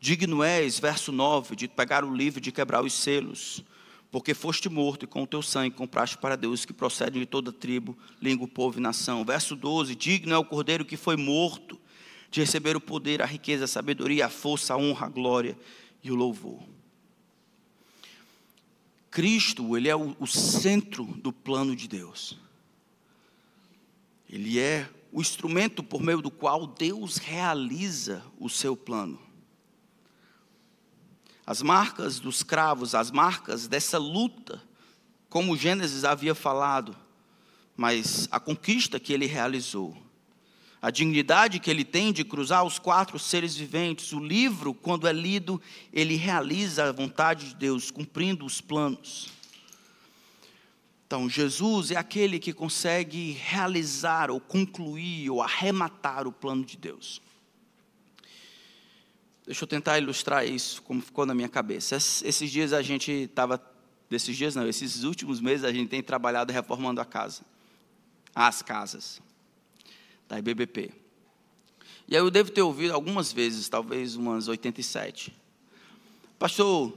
[0.00, 3.62] Digno és, verso 9, de pegar o livro e de quebrar os selos,
[4.10, 7.52] porque foste morto e com o teu sangue compraste para Deus que procede de toda
[7.52, 9.22] tribo, língua, povo e nação.
[9.22, 11.78] Verso 12: Digno é o cordeiro que foi morto
[12.30, 15.58] de receber o poder, a riqueza, a sabedoria, a força, a honra, a glória
[16.02, 16.62] e o louvor.
[19.10, 22.38] Cristo, ele é o, o centro do plano de Deus.
[24.28, 29.18] Ele é o instrumento por meio do qual Deus realiza o seu plano.
[31.46, 34.62] As marcas dos cravos, as marcas dessa luta,
[35.30, 36.94] como Gênesis havia falado,
[37.74, 39.96] mas a conquista que ele realizou
[40.80, 44.12] a dignidade que ele tem de cruzar os quatro seres viventes.
[44.12, 45.60] O livro, quando é lido,
[45.92, 49.28] ele realiza a vontade de Deus, cumprindo os planos.
[51.06, 57.20] Então, Jesus é aquele que consegue realizar, ou concluir, ou arrematar o plano de Deus.
[59.44, 61.96] Deixa eu tentar ilustrar isso, como ficou na minha cabeça.
[61.96, 63.60] Esses dias a gente estava,
[64.08, 67.40] desses dias não, esses últimos meses a gente tem trabalhado reformando a casa,
[68.34, 69.20] as casas
[70.28, 70.92] da IBBP.
[72.06, 75.34] E aí eu devo ter ouvido algumas vezes, talvez umas 87.
[76.38, 76.96] Pastor,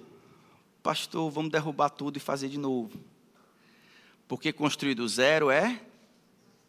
[0.84, 3.00] pastor, vamos derrubar tudo e fazer de novo.
[4.28, 5.82] Porque construir do zero é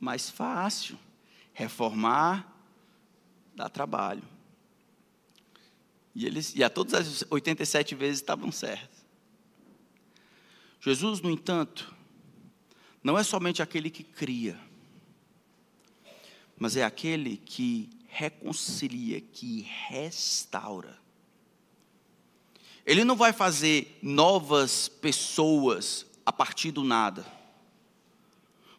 [0.00, 0.98] mais fácil.
[1.52, 2.50] Reformar
[3.54, 4.22] dá trabalho.
[6.14, 9.02] E, eles, e a todas as 87 vezes estavam certos.
[10.80, 11.94] Jesus, no entanto,
[13.02, 14.58] não é somente aquele que cria
[16.58, 20.98] mas é aquele que reconcilia, que restaura.
[22.84, 27.24] Ele não vai fazer novas pessoas a partir do nada.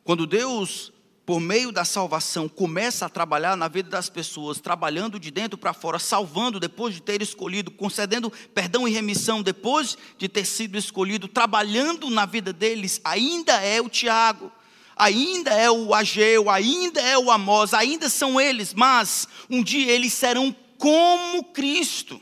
[0.03, 0.91] Quando Deus,
[1.25, 5.73] por meio da salvação, começa a trabalhar na vida das pessoas, trabalhando de dentro para
[5.73, 11.27] fora, salvando depois de ter escolhido, concedendo perdão e remissão depois de ter sido escolhido,
[11.27, 14.51] trabalhando na vida deles, ainda é o Tiago
[14.95, 20.13] ainda é o Ageu, ainda é o Amós, ainda são eles, mas um dia eles
[20.13, 22.21] serão como Cristo.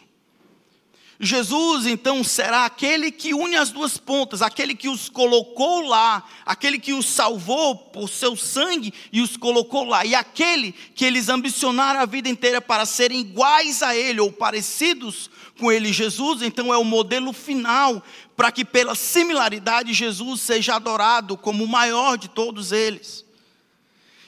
[1.23, 6.79] Jesus então será aquele que une as duas pontas, aquele que os colocou lá, aquele
[6.79, 11.99] que os salvou por seu sangue e os colocou lá, e aquele que eles ambicionaram
[11.99, 15.93] a vida inteira para serem iguais a Ele ou parecidos com Ele.
[15.93, 18.01] Jesus então é o modelo final
[18.35, 23.23] para que pela similaridade Jesus seja adorado como o maior de todos eles.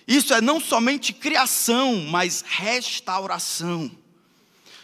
[0.07, 4.02] Isso é não somente criação, mas restauração.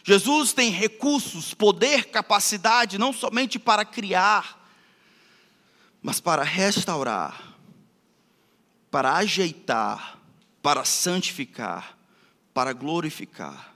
[0.09, 4.59] Jesus tem recursos, poder, capacidade, não somente para criar,
[6.01, 7.55] mas para restaurar,
[8.89, 10.17] para ajeitar,
[10.63, 11.95] para santificar,
[12.51, 13.75] para glorificar.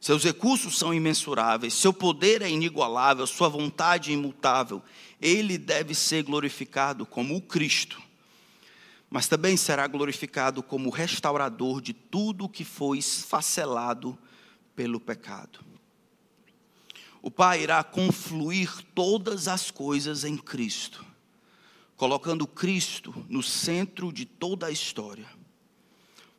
[0.00, 4.82] Seus recursos são imensuráveis, seu poder é inigualável, sua vontade é imutável.
[5.20, 8.02] Ele deve ser glorificado como o Cristo,
[9.08, 14.18] mas também será glorificado como o restaurador de tudo que foi esfacelado
[14.74, 15.60] pelo pecado.
[17.20, 21.04] O Pai irá confluir todas as coisas em Cristo,
[21.96, 25.26] colocando Cristo no centro de toda a história.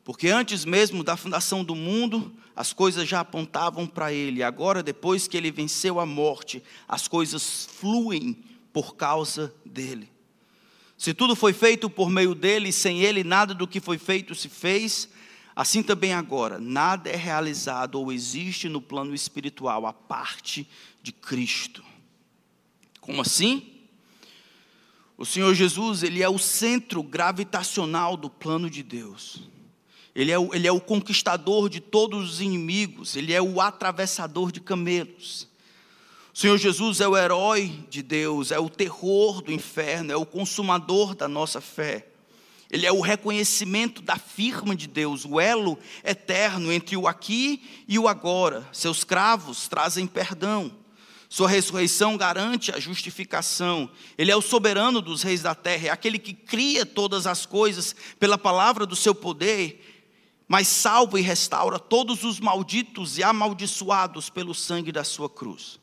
[0.03, 4.43] Porque antes mesmo da fundação do mundo, as coisas já apontavam para Ele.
[4.43, 10.11] Agora, depois que Ele venceu a morte, as coisas fluem por causa dele.
[10.97, 14.49] Se tudo foi feito por meio dele, sem Ele nada do que foi feito se
[14.49, 15.07] fez,
[15.55, 20.67] Assim também agora, nada é realizado ou existe no plano espiritual a parte
[21.01, 21.83] de Cristo.
[22.99, 23.71] Como assim?
[25.15, 29.43] O Senhor Jesus, ele é o centro gravitacional do plano de Deus.
[30.15, 34.51] Ele é, o, ele é o conquistador de todos os inimigos, ele é o atravessador
[34.51, 35.47] de camelos.
[36.33, 40.25] O Senhor Jesus é o herói de Deus, é o terror do inferno, é o
[40.25, 42.07] consumador da nossa fé.
[42.69, 47.99] Ele é o reconhecimento da firma de Deus, o elo eterno entre o aqui e
[47.99, 48.67] o agora.
[48.71, 50.71] Seus cravos trazem perdão.
[51.29, 53.89] Sua ressurreição garante a justificação.
[54.17, 57.95] Ele é o soberano dos reis da terra, é aquele que cria todas as coisas
[58.19, 59.89] pela palavra do seu poder
[60.47, 65.79] mas salva e restaura todos os malditos e amaldiçoados pelo sangue da sua cruz.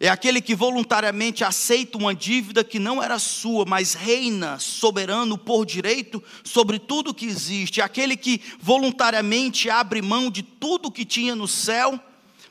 [0.00, 5.66] É aquele que voluntariamente aceita uma dívida que não era sua, mas reina soberano por
[5.66, 7.82] direito sobre tudo que existe.
[7.82, 12.00] É aquele que voluntariamente abre mão de tudo que tinha no céu,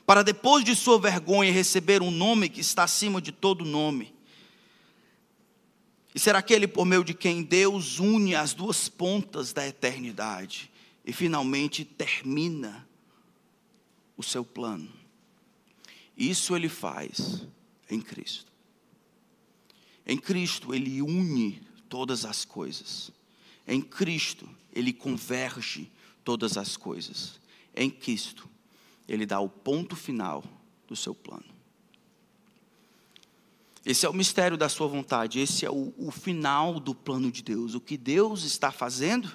[0.05, 4.13] para depois de sua vergonha receber um nome que está acima de todo nome
[6.13, 10.69] e será aquele por meio de quem Deus une as duas pontas da eternidade
[11.05, 12.87] e finalmente termina
[14.17, 14.98] o seu plano.
[16.19, 17.47] Isso ele faz
[17.89, 18.51] em Cristo.
[20.05, 23.09] Em Cristo ele une todas as coisas.
[23.65, 25.89] Em Cristo ele converge
[26.25, 27.39] todas as coisas.
[27.73, 28.49] Em Cristo
[29.07, 30.43] ele dá o ponto final
[30.85, 31.45] do seu plano.
[33.85, 37.41] Esse é o mistério da sua vontade, esse é o, o final do plano de
[37.41, 37.75] Deus.
[37.75, 39.31] O que Deus está fazendo?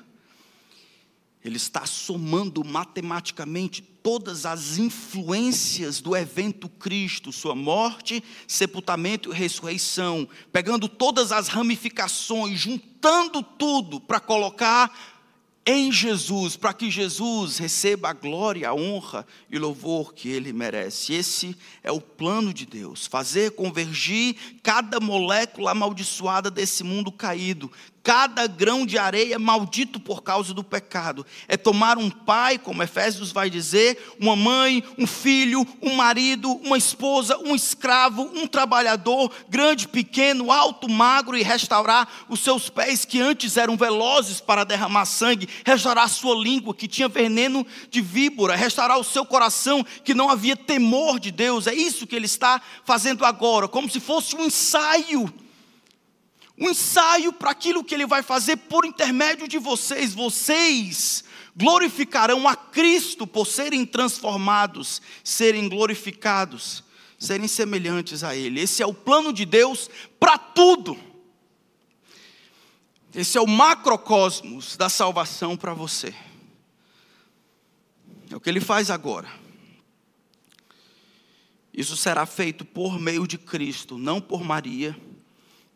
[1.45, 10.27] Ele está somando matematicamente todas as influências do evento Cristo, sua morte, sepultamento e ressurreição,
[10.51, 14.91] pegando todas as ramificações, juntando tudo para colocar
[15.67, 21.15] em Jesus, para que Jesus receba a glória, a honra e louvor que ele merece.
[21.15, 27.73] Esse é o plano de Deus: fazer convergir cada molécula amaldiçoada desse mundo caído,
[28.05, 31.25] cada grão de areia maldito por causa do pecado.
[31.49, 36.77] É tomar um pai, como Efésios vai dizer, uma mãe, um filho, um marido, uma
[36.77, 43.23] esposa, um escravo, um trabalhador, grande, pequeno, alto, magro, e restaurar os seus pés que
[43.23, 48.55] antes eram velozes para derramar sangue, restaurar a sua língua que tinha veneno de víbora,
[48.55, 51.67] restaurar o seu coração que não havia temor de Deus.
[51.67, 55.33] É isso que ele está fazendo agora, como se fosse um ensaio
[56.57, 60.15] um ensaio para aquilo que ele vai fazer por intermédio de vocês.
[60.15, 61.25] Vocês
[61.57, 66.85] glorificarão a Cristo por serem transformados, serem glorificados,
[67.19, 68.61] serem semelhantes a Ele.
[68.61, 70.97] Esse é o plano de Deus para tudo.
[73.13, 76.15] Esse é o macrocosmos da salvação para você.
[78.31, 79.29] É o que ele faz agora.
[81.73, 84.97] Isso será feito por meio de Cristo, não por Maria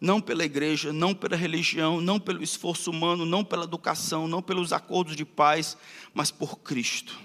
[0.00, 4.72] não pela igreja, não pela religião, não pelo esforço humano, não pela educação, não pelos
[4.72, 5.76] acordos de paz,
[6.14, 7.18] mas por Cristo.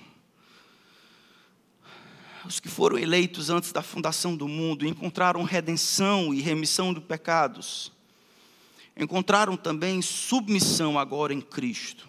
[2.45, 7.91] Os que foram eleitos antes da fundação do mundo encontraram redenção e remissão de pecados.
[8.97, 12.07] Encontraram também submissão agora em Cristo.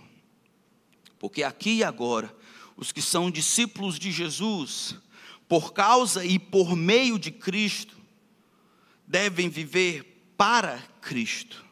[1.18, 2.34] Porque aqui e agora,
[2.76, 4.96] os que são discípulos de Jesus,
[5.46, 7.96] por causa e por meio de Cristo,
[9.06, 11.64] devem viver para Cristo.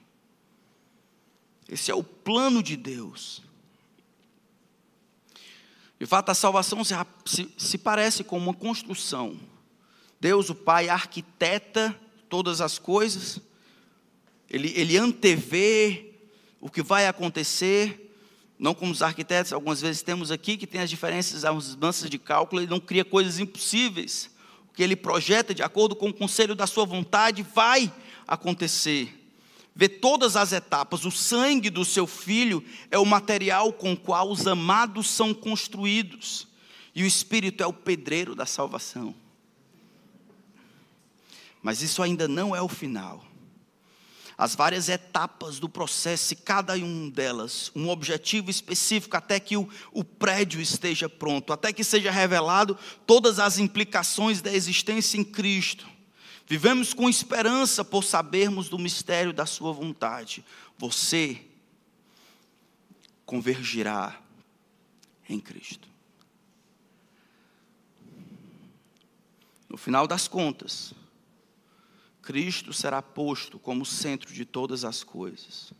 [1.69, 3.43] Esse é o plano de Deus.
[5.99, 6.95] De fato, a salvação se,
[7.57, 9.39] se, parece com uma construção.
[10.21, 11.99] Deus, o Pai, arquiteta
[12.29, 13.41] todas as coisas,
[14.51, 16.13] ele, ele antevê
[16.61, 18.13] o que vai acontecer,
[18.59, 22.19] não como os arquitetos, algumas vezes temos aqui, que tem as diferenças, as mudanças de
[22.19, 24.31] cálculo, ele não cria coisas impossíveis.
[24.69, 27.93] O que ele projeta, de acordo com o conselho da sua vontade, vai
[28.27, 29.19] acontecer.
[29.75, 31.05] Vê todas as etapas.
[31.05, 36.47] O sangue do seu filho é o material com o qual os amados são construídos.
[36.95, 39.15] E o Espírito é o pedreiro da salvação.
[41.63, 43.25] Mas isso ainda não é o final.
[44.37, 49.69] As várias etapas do processo, e cada uma delas, um objetivo específico, até que o,
[49.93, 55.92] o prédio esteja pronto, até que seja revelado todas as implicações da existência em Cristo.
[56.53, 60.45] Vivemos com esperança por sabermos do mistério da Sua vontade.
[60.77, 61.41] Você
[63.25, 64.21] convergirá
[65.27, 65.89] em Cristo.
[69.67, 70.93] No final das contas,
[72.21, 75.73] Cristo será posto como centro de todas as coisas.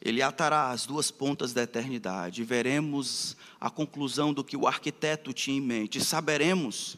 [0.00, 5.58] Ele atará as duas pontas da eternidade veremos a conclusão do que o arquiteto tinha
[5.58, 6.02] em mente.
[6.02, 6.96] Saberemos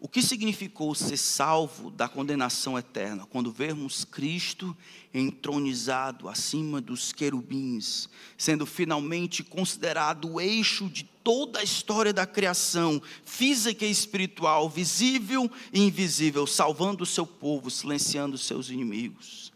[0.00, 3.26] o que significou ser salvo da condenação eterna?
[3.26, 4.76] Quando vermos Cristo
[5.12, 13.02] entronizado acima dos querubins, sendo finalmente considerado o eixo de toda a história da criação,
[13.24, 19.52] física e espiritual, visível e invisível, salvando o seu povo, silenciando seus inimigos.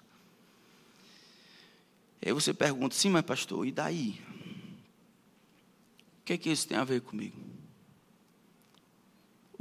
[2.24, 4.20] Aí você pergunta, sim, mas pastor, e daí?
[6.20, 7.61] O que é que isso tem a ver comigo?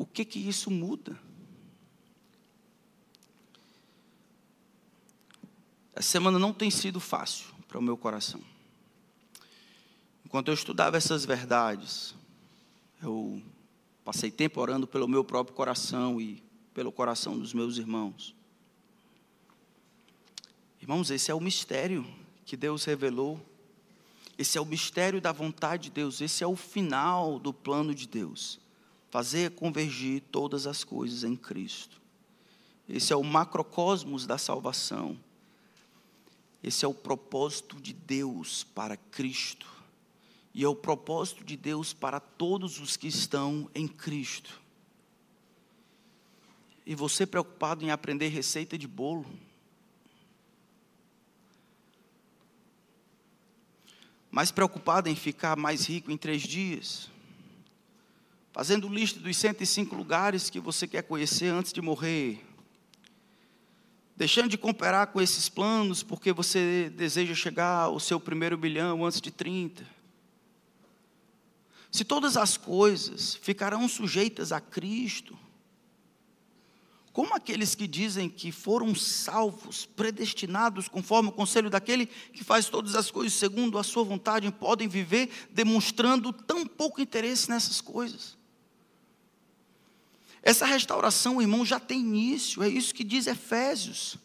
[0.02, 1.16] O que que isso muda?
[5.94, 8.42] Essa semana não tem sido fácil para o meu coração.
[10.26, 12.16] Enquanto eu estudava essas verdades,
[13.04, 13.44] eu
[14.04, 16.42] passei tempo orando pelo meu próprio coração e
[16.74, 18.34] pelo coração dos meus irmãos.
[20.82, 22.04] Irmãos, esse é o mistério
[22.44, 23.40] que Deus revelou.
[24.36, 26.22] Esse é o mistério da vontade de Deus.
[26.22, 28.60] Esse é o final do plano de Deus
[29.12, 32.02] fazer convergir todas as coisas em Cristo.
[32.88, 35.20] Esse é o macrocosmos da salvação.
[36.64, 39.68] Esse é o propósito de Deus para Cristo.
[40.54, 44.62] E é o propósito de Deus para todos os que estão em Cristo.
[46.86, 49.26] E você preocupado em aprender receita de bolo?
[54.30, 57.11] Mais preocupado em ficar mais rico em três dias?
[58.52, 62.44] Fazendo lista dos 105 lugares que você quer conhecer antes de morrer,
[64.16, 69.22] deixando de comparar com esses planos porque você deseja chegar ao seu primeiro bilhão antes
[69.22, 69.88] de 30.
[71.90, 75.38] Se todas as coisas ficarão sujeitas a Cristo,
[77.12, 82.96] como aqueles que dizem que foram salvos, predestinados, conforme o conselho daquele que faz todas
[82.96, 88.41] as coisas segundo a sua vontade, podem viver demonstrando tão pouco interesse nessas coisas?
[90.44, 94.18] Essa restauração, irmão, já tem início, é isso que diz Efésios.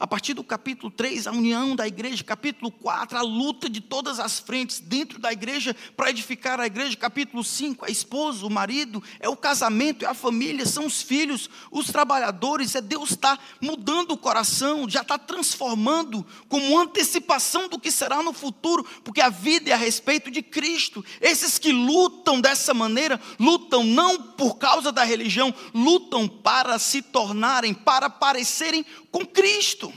[0.00, 4.20] A partir do capítulo 3, a união da igreja, capítulo 4, a luta de todas
[4.20, 9.02] as frentes dentro da igreja para edificar a igreja, capítulo 5, a esposa, o marido,
[9.18, 14.12] é o casamento, é a família, são os filhos, os trabalhadores, é Deus está mudando
[14.12, 19.70] o coração, já está transformando como antecipação do que será no futuro, porque a vida
[19.70, 21.04] é a respeito de Cristo.
[21.20, 27.74] Esses que lutam dessa maneira, lutam não por causa da religião, lutam para se tornarem,
[27.74, 28.86] para parecerem
[29.18, 29.92] com Cristo.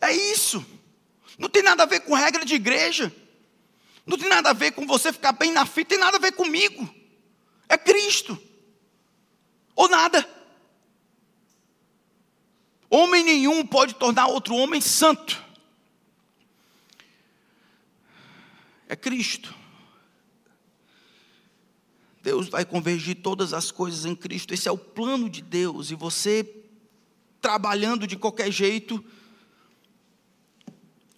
[0.00, 0.64] É isso.
[1.38, 3.14] Não tem nada a ver com regra de igreja.
[4.04, 6.32] Não tem nada a ver com você ficar bem na fita, tem nada a ver
[6.32, 6.92] comigo.
[7.68, 8.40] É Cristo.
[9.76, 10.28] Ou nada.
[12.90, 15.44] Homem nenhum pode tornar outro homem santo.
[18.88, 19.54] É Cristo.
[22.22, 24.52] Deus vai convergir todas as coisas em Cristo.
[24.52, 25.90] Esse é o plano de Deus.
[25.90, 26.57] E você
[27.40, 29.04] trabalhando de qualquer jeito,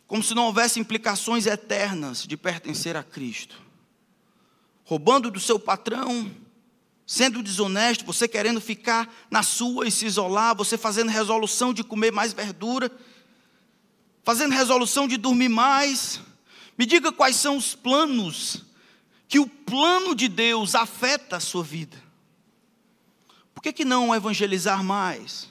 [0.06, 3.60] como se não houvesse implicações eternas de pertencer a Cristo.
[4.84, 6.30] Roubando do seu patrão,
[7.06, 12.10] sendo desonesto, você querendo ficar na sua e se isolar, você fazendo resolução de comer
[12.10, 12.90] mais verdura,
[14.22, 16.20] fazendo resolução de dormir mais.
[16.78, 18.64] Me diga quais são os planos
[19.28, 21.96] que o plano de Deus afeta a sua vida.
[23.54, 25.49] Por que, que não evangelizar mais?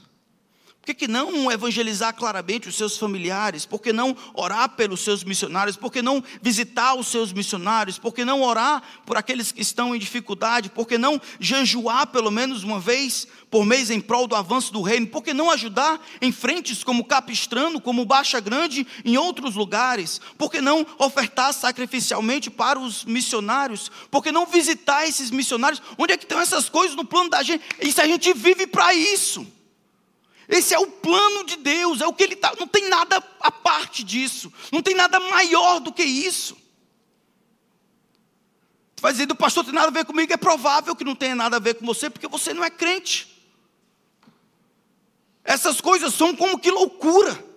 [0.89, 3.63] Que, que não evangelizar claramente os seus familiares?
[3.63, 5.77] Por que não orar pelos seus missionários?
[5.77, 7.99] Por que não visitar os seus missionários?
[7.99, 10.71] Por que não orar por aqueles que estão em dificuldade?
[10.71, 14.81] Por que não jejuar pelo menos uma vez por mês em prol do avanço do
[14.81, 15.05] reino?
[15.05, 20.19] Por que não ajudar em frentes como Capistrano, como Baixa Grande, em outros lugares?
[20.39, 23.91] Por que não ofertar sacrificialmente para os missionários?
[24.09, 25.83] Por que não visitar esses missionários?
[25.99, 27.63] Onde é que estão essas coisas no plano da gente?
[27.91, 29.58] Se a gente vive para isso?
[30.49, 32.51] Esse é o plano de Deus, é o que Ele está.
[32.59, 36.57] Não tem nada a parte disso, não tem nada maior do que isso.
[38.95, 41.35] Tu vai dizer, do pastor tem nada a ver comigo, é provável que não tenha
[41.35, 43.39] nada a ver com você, porque você não é crente.
[45.43, 47.48] Essas coisas são como que loucura.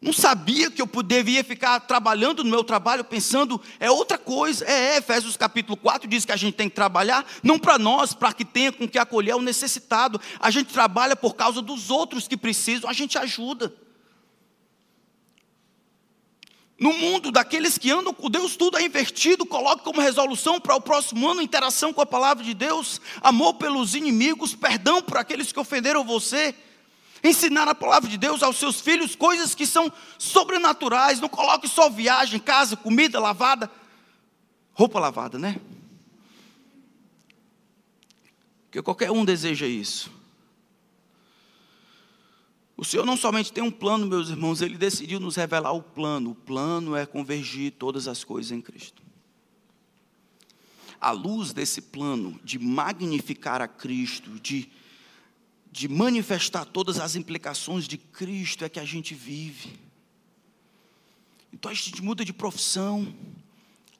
[0.00, 4.64] Não sabia que eu poderia ficar trabalhando no meu trabalho pensando é outra coisa.
[4.64, 8.14] É, é Efésios capítulo 4 diz que a gente tem que trabalhar não para nós,
[8.14, 10.20] para que tenha com que acolher o necessitado.
[10.38, 13.74] A gente trabalha por causa dos outros que precisam, a gente ajuda.
[16.78, 19.44] No mundo daqueles que andam com Deus, tudo é invertido.
[19.44, 23.96] Coloque como resolução para o próximo ano interação com a palavra de Deus, amor pelos
[23.96, 26.54] inimigos, perdão por aqueles que ofenderam você
[27.22, 31.20] Ensinar a palavra de Deus aos seus filhos coisas que são sobrenaturais.
[31.20, 33.70] Não coloque só viagem, casa, comida lavada,
[34.72, 35.60] roupa lavada, né?
[38.64, 40.18] Porque qualquer um deseja isso.
[42.76, 46.30] O Senhor não somente tem um plano, meus irmãos, Ele decidiu nos revelar o plano.
[46.30, 49.02] O plano é convergir todas as coisas em Cristo.
[51.00, 54.70] À luz desse plano de magnificar a Cristo, de,
[55.78, 59.78] de manifestar todas as implicações de Cristo, é que a gente vive.
[61.52, 63.14] Então a gente muda de profissão,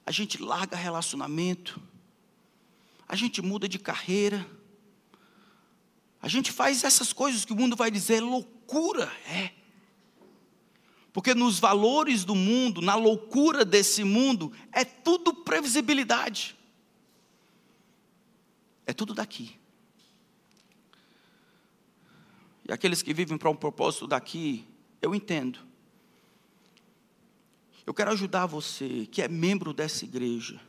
[0.05, 1.81] a gente larga relacionamento,
[3.07, 4.45] a gente muda de carreira,
[6.21, 9.51] a gente faz essas coisas que o mundo vai dizer loucura é.
[11.13, 16.57] Porque nos valores do mundo, na loucura desse mundo, é tudo previsibilidade.
[18.85, 19.58] É tudo daqui.
[22.69, 24.63] E aqueles que vivem para um propósito daqui,
[25.01, 25.57] eu entendo.
[27.83, 30.61] Eu quero ajudar você, que é membro dessa igreja,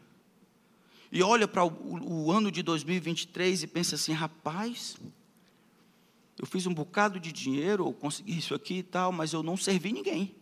[1.12, 4.96] e olha para o, o ano de 2023 e pensa assim: rapaz,
[6.38, 9.59] eu fiz um bocado de dinheiro, ou consegui isso aqui e tal, mas eu não
[9.59, 10.34] servi ninguém.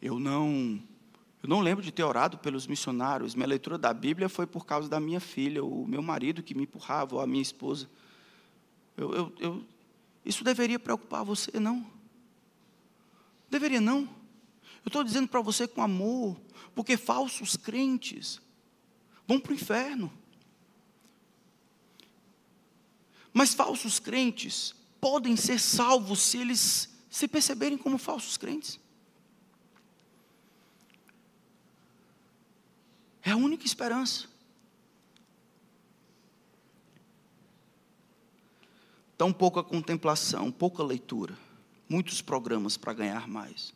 [0.00, 0.82] Eu não,
[1.42, 3.34] eu não lembro de ter orado pelos missionários.
[3.34, 6.62] Minha leitura da Bíblia foi por causa da minha filha, o meu marido que me
[6.62, 7.90] empurrava, ou a minha esposa.
[8.96, 9.64] Eu, eu, eu,
[10.24, 11.86] isso deveria preocupar você, não?
[13.50, 14.02] Deveria não.
[14.84, 16.40] Eu estou dizendo para você com amor,
[16.74, 18.40] porque falsos crentes
[19.26, 20.12] vão para o inferno.
[23.32, 28.80] Mas falsos crentes podem ser salvos se eles se perceberem como falsos crentes.
[33.22, 34.31] É a única esperança.
[39.22, 41.38] Tão pouca contemplação, pouca leitura,
[41.88, 43.72] muitos programas para ganhar mais.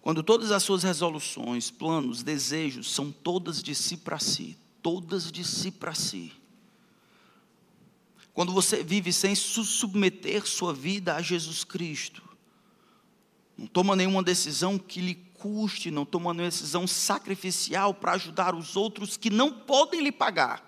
[0.00, 5.42] Quando todas as suas resoluções, planos, desejos são todas de si para si, todas de
[5.42, 6.32] si para si.
[8.32, 12.22] Quando você vive sem submeter sua vida a Jesus Cristo,
[13.56, 18.76] não toma nenhuma decisão que lhe custe, não toma nenhuma decisão sacrificial para ajudar os
[18.76, 20.67] outros que não podem lhe pagar.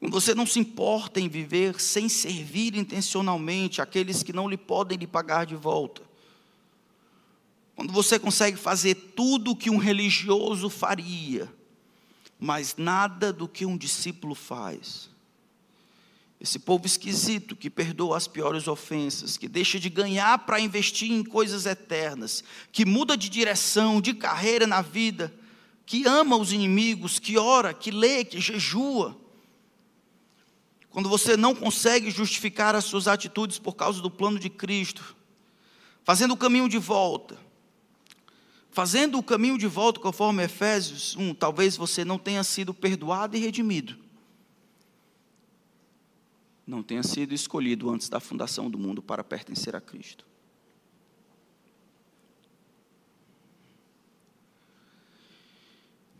[0.00, 4.96] Quando você não se importa em viver sem servir intencionalmente aqueles que não lhe podem
[4.96, 6.00] lhe pagar de volta.
[7.76, 11.52] Quando você consegue fazer tudo o que um religioso faria,
[12.38, 15.10] mas nada do que um discípulo faz.
[16.40, 21.22] Esse povo esquisito que perdoa as piores ofensas, que deixa de ganhar para investir em
[21.22, 22.42] coisas eternas,
[22.72, 25.30] que muda de direção, de carreira na vida,
[25.84, 29.19] que ama os inimigos, que ora, que lê, que jejua.
[30.90, 35.16] Quando você não consegue justificar as suas atitudes por causa do plano de Cristo,
[36.02, 37.38] fazendo o caminho de volta,
[38.70, 43.40] fazendo o caminho de volta conforme Efésios 1, talvez você não tenha sido perdoado e
[43.40, 43.96] redimido.
[46.66, 50.26] Não tenha sido escolhido antes da fundação do mundo para pertencer a Cristo.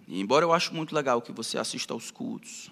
[0.07, 2.69] E embora eu acho muito legal que você assista aos cultos,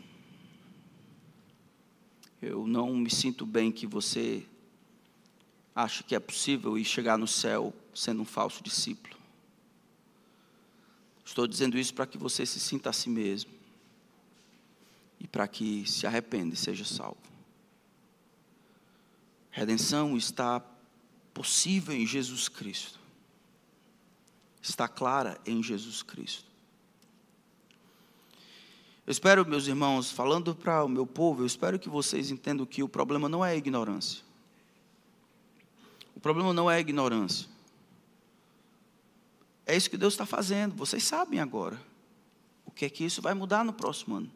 [2.40, 4.46] eu não me sinto bem que você
[5.74, 9.16] ache que é possível ir chegar no céu sendo um falso discípulo.
[11.24, 13.50] Estou dizendo isso para que você se sinta a si mesmo
[15.20, 17.18] e para que se arrependa e seja salvo.
[19.50, 20.60] Redenção está
[21.34, 22.98] possível em Jesus Cristo.
[24.62, 26.47] Está clara em Jesus Cristo.
[29.08, 32.82] Eu espero, meus irmãos, falando para o meu povo, eu espero que vocês entendam que
[32.82, 34.22] o problema não é a ignorância.
[36.14, 37.48] O problema não é a ignorância.
[39.64, 40.74] É isso que Deus está fazendo.
[40.76, 41.80] Vocês sabem agora.
[42.66, 44.30] O que é que isso vai mudar no próximo ano?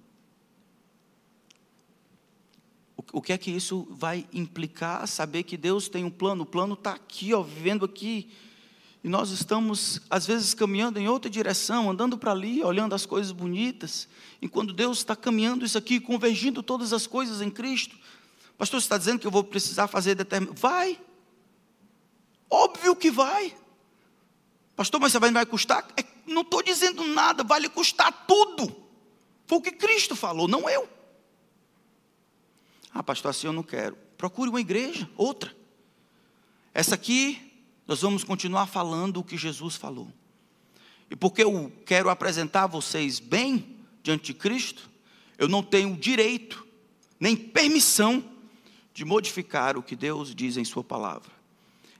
[3.12, 5.06] O que é que isso vai implicar?
[5.06, 6.44] Saber que Deus tem um plano.
[6.44, 8.30] O plano está aqui, ó, vivendo aqui.
[9.04, 13.32] E nós estamos, às vezes, caminhando em outra direção, andando para ali, olhando as coisas
[13.32, 14.08] bonitas.
[14.40, 17.96] Enquanto Deus está caminhando isso aqui, convergindo todas as coisas em Cristo.
[18.56, 20.56] Pastor, você está dizendo que eu vou precisar fazer determinado.
[20.58, 21.00] Vai.
[22.48, 23.56] Óbvio que vai.
[24.76, 25.86] Pastor, mas vai, vai custar?
[25.96, 28.74] É, não estou dizendo nada, vai lhe custar tudo.
[29.46, 30.88] Foi o que Cristo falou, não eu.
[32.94, 33.96] Ah, pastor, assim eu não quero.
[34.16, 35.54] Procure uma igreja, outra.
[36.72, 37.51] Essa aqui,
[37.92, 40.10] nós vamos continuar falando o que Jesus falou.
[41.10, 44.88] E porque eu quero apresentar vocês bem diante de Cristo,
[45.36, 46.66] eu não tenho direito,
[47.20, 48.24] nem permissão,
[48.94, 51.30] de modificar o que Deus diz em Sua palavra.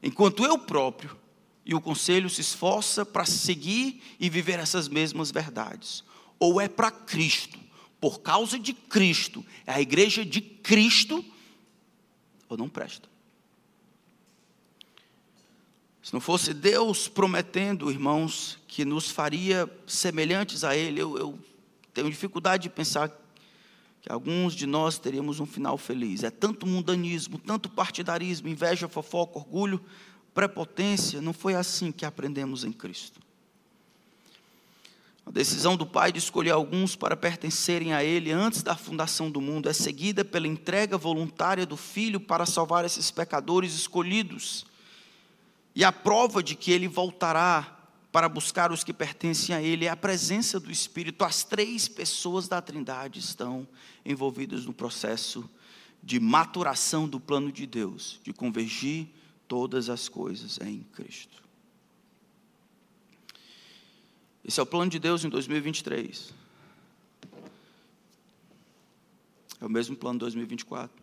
[0.03, 1.14] Enquanto eu próprio
[1.62, 6.03] e o conselho se esforça para seguir e viver essas mesmas verdades.
[6.38, 7.59] Ou é para Cristo,
[8.01, 11.22] por causa de Cristo, é a igreja de Cristo,
[12.49, 13.11] ou não presta.
[16.03, 21.38] Se não fosse Deus prometendo, irmãos, que nos faria semelhantes a Ele, eu, eu
[21.94, 23.09] tenho dificuldade de pensar
[24.00, 26.24] que alguns de nós teríamos um final feliz.
[26.24, 29.80] É tanto mundanismo, tanto partidarismo, inveja, fofoca, orgulho,
[30.34, 31.22] prepotência.
[31.22, 33.20] Não foi assim que aprendemos em Cristo.
[35.24, 39.40] A decisão do Pai de escolher alguns para pertencerem a Ele antes da fundação do
[39.40, 44.66] mundo é seguida pela entrega voluntária do Filho para salvar esses pecadores escolhidos.
[45.74, 47.78] E a prova de que Ele voltará
[48.10, 51.24] para buscar os que pertencem a Ele é a presença do Espírito.
[51.24, 53.66] As três pessoas da Trindade estão
[54.04, 55.48] envolvidas no processo
[56.02, 59.08] de maturação do plano de Deus, de convergir
[59.48, 61.42] todas as coisas em Cristo.
[64.44, 66.34] Esse é o plano de Deus em 2023.
[69.60, 71.02] É o mesmo plano de 2024.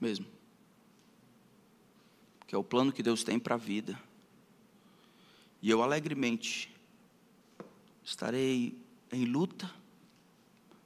[0.00, 0.37] Mesmo
[2.48, 4.00] que é o plano que Deus tem para a vida.
[5.60, 6.74] E eu alegremente
[8.02, 8.74] estarei
[9.12, 9.70] em luta,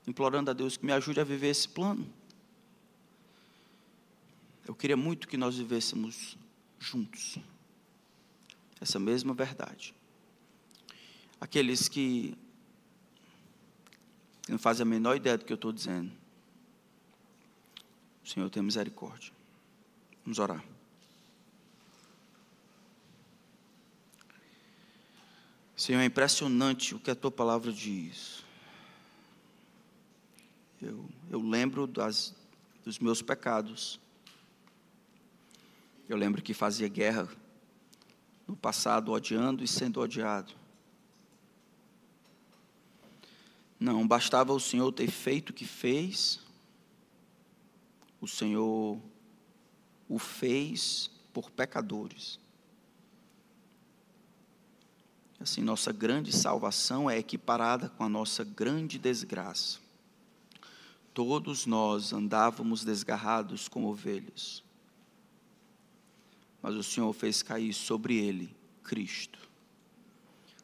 [0.05, 2.05] implorando a Deus que me ajude a viver esse plano.
[4.67, 6.37] Eu queria muito que nós vivêssemos
[6.81, 7.39] juntos
[8.81, 9.95] essa mesma verdade.
[11.41, 12.37] Aqueles que
[14.49, 16.11] não fazem a menor ideia do que eu estou dizendo,
[18.25, 19.33] Senhor tem misericórdia.
[20.25, 20.72] Vamos orar.
[25.83, 28.45] Senhor, é impressionante o que a tua palavra diz.
[30.81, 32.37] Eu, eu lembro das,
[32.85, 33.99] dos meus pecados.
[36.09, 37.29] Eu lembro que fazia guerra
[38.47, 40.55] no passado, odiando e sendo odiado.
[43.81, 46.39] Não bastava o Senhor ter feito o que fez,
[48.21, 49.01] o Senhor
[50.09, 52.39] o fez por pecadores.
[55.43, 59.81] Assim, nossa grande salvação é equiparada com a nossa grande desgraça.
[61.13, 64.63] Todos nós andávamos desgarrados como ovelhas,
[66.63, 69.51] mas o Senhor fez cair sobre ele, Cristo,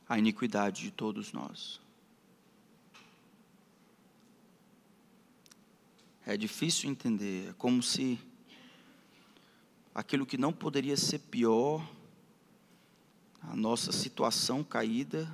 [0.09, 1.81] a iniquidade de todos nós.
[6.25, 8.17] É difícil entender, é como se
[9.93, 11.85] aquilo que não poderia ser pior
[13.43, 15.33] a nossa situação caída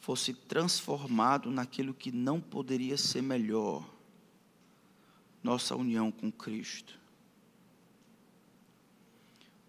[0.00, 3.88] fosse transformado naquilo que não poderia ser melhor,
[5.42, 6.98] nossa união com Cristo.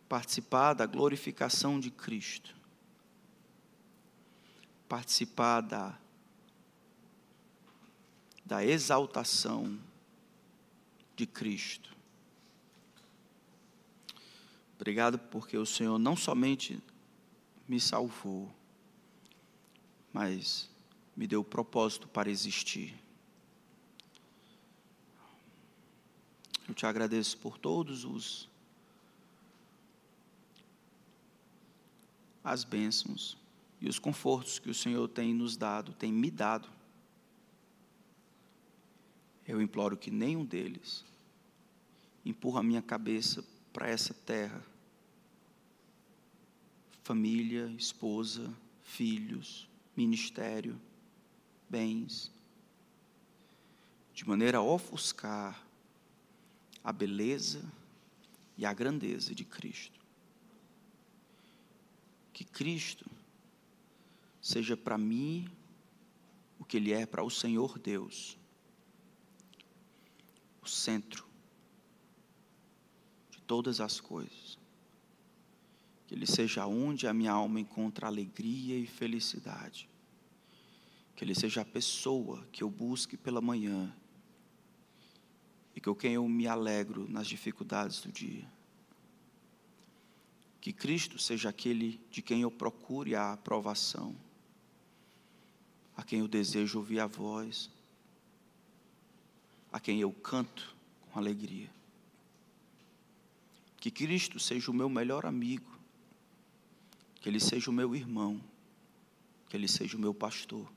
[0.10, 2.56] Participar da glorificação de Cristo.
[4.90, 5.98] Participar da,
[8.44, 9.80] da exaltação
[11.16, 11.96] de Cristo.
[14.76, 16.82] Obrigado porque o Senhor não somente
[17.68, 18.54] me salvou,
[20.12, 20.70] mas
[21.16, 22.94] me deu propósito para existir.
[26.68, 28.50] Eu te agradeço por todos os
[32.44, 33.38] as bênçãos
[33.80, 36.70] e os confortos que o Senhor tem nos dado, tem me dado.
[39.48, 41.06] Eu imploro que nenhum deles
[42.26, 44.73] empurra a minha cabeça para essa terra
[47.04, 48.52] família, esposa,
[48.82, 50.80] filhos, ministério,
[51.70, 52.32] bens,
[54.14, 55.62] de maneira a ofuscar
[56.82, 57.62] a beleza
[58.58, 60.00] e a grandeza de Cristo.
[62.32, 63.06] Que Cristo
[64.42, 65.48] seja para mim
[66.58, 68.38] o que Ele é para o Senhor Deus,
[70.62, 71.28] o centro
[73.30, 74.63] de todas as coisas.
[76.08, 79.90] Que Ele seja onde a minha alma encontra alegria e felicidade.
[81.16, 83.94] Que Ele seja a pessoa que eu busque pela manhã
[85.76, 88.48] e com quem eu me alegro nas dificuldades do dia.
[90.62, 94.16] Que Cristo seja aquele de quem eu procure a aprovação,
[95.96, 97.70] a quem eu desejo ouvir a voz,
[99.72, 101.70] a quem eu canto com alegria.
[103.78, 105.73] Que Cristo seja o meu melhor amigo,
[107.24, 108.44] que Ele seja o meu irmão,
[109.48, 110.70] que Ele seja o meu pastor.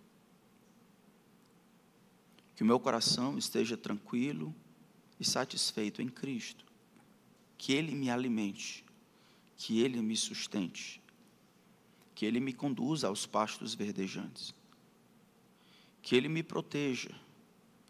[2.54, 4.54] Que o meu coração esteja tranquilo
[5.18, 6.64] e satisfeito em Cristo.
[7.58, 8.84] Que Ele me alimente,
[9.56, 11.02] que Ele me sustente,
[12.14, 14.54] que Ele me conduza aos pastos verdejantes.
[16.00, 17.10] que Ele me proteja,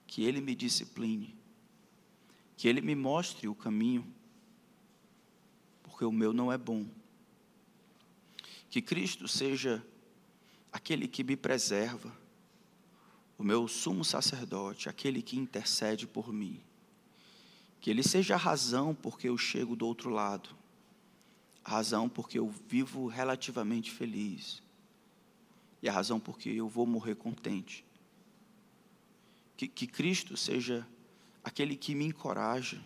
[0.06, 1.36] que Ele me discipline,
[2.56, 4.10] que Ele me mostre o caminho,
[5.82, 6.86] porque o meu não é bom.
[8.76, 9.82] Que Cristo seja
[10.70, 12.14] aquele que me preserva,
[13.38, 16.60] o meu sumo sacerdote, aquele que intercede por mim.
[17.80, 20.50] Que Ele seja a razão porque eu chego do outro lado,
[21.64, 24.62] a razão porque eu vivo relativamente feliz,
[25.80, 27.82] e a razão porque eu vou morrer contente.
[29.56, 30.86] Que, que Cristo seja
[31.42, 32.78] aquele que me encoraja,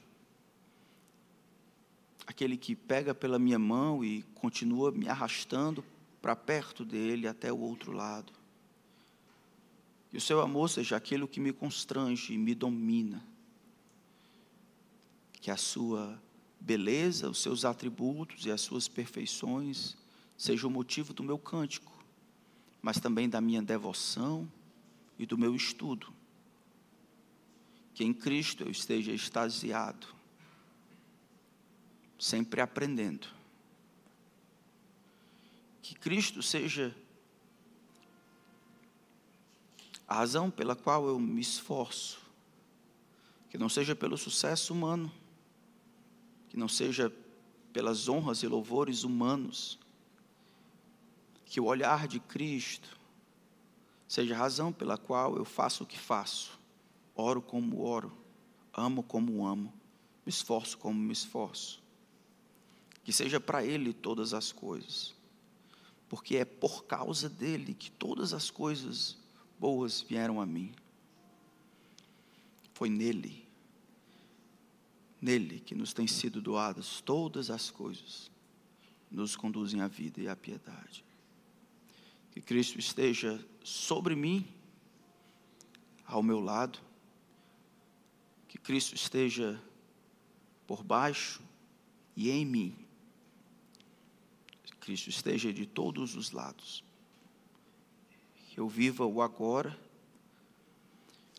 [2.30, 5.84] aquele que pega pela minha mão e continua me arrastando
[6.22, 8.32] para perto dele até o outro lado.
[10.08, 13.20] Que o seu amor seja aquilo que me constrange e me domina.
[15.40, 16.22] Que a sua
[16.60, 19.96] beleza, os seus atributos e as suas perfeições
[20.38, 21.92] sejam o motivo do meu cântico,
[22.80, 24.50] mas também da minha devoção
[25.18, 26.12] e do meu estudo.
[27.92, 30.19] Que em Cristo eu esteja extasiado,
[32.20, 33.26] sempre aprendendo.
[35.80, 36.94] Que Cristo seja
[40.06, 42.20] a razão pela qual eu me esforço,
[43.48, 45.10] que não seja pelo sucesso humano,
[46.50, 47.10] que não seja
[47.72, 49.78] pelas honras e louvores humanos,
[51.46, 52.98] que o olhar de Cristo
[54.06, 56.58] seja a razão pela qual eu faço o que faço,
[57.14, 58.12] oro como oro,
[58.74, 59.72] amo como amo,
[60.26, 61.79] me esforço como me esforço.
[63.10, 65.12] Que seja para Ele todas as coisas,
[66.08, 69.18] porque é por causa dele que todas as coisas
[69.58, 70.72] boas vieram a mim.
[72.72, 73.44] Foi nele,
[75.20, 78.30] nele que nos têm sido doadas todas as coisas,
[79.10, 81.04] nos conduzem à vida e à piedade.
[82.30, 84.46] Que Cristo esteja sobre mim,
[86.06, 86.78] ao meu lado,
[88.46, 89.60] que Cristo esteja
[90.64, 91.42] por baixo
[92.14, 92.79] e em mim.
[94.90, 96.82] Cristo esteja de todos os lados
[98.48, 99.78] que eu viva o agora,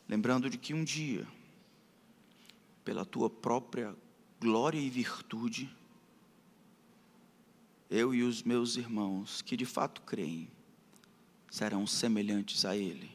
[0.08, 1.28] lembrando de que um dia,
[2.86, 3.94] pela tua própria
[4.40, 5.70] glória e virtude,
[7.90, 10.48] eu e os meus irmãos que de fato creem
[11.50, 13.12] serão semelhantes a Ele.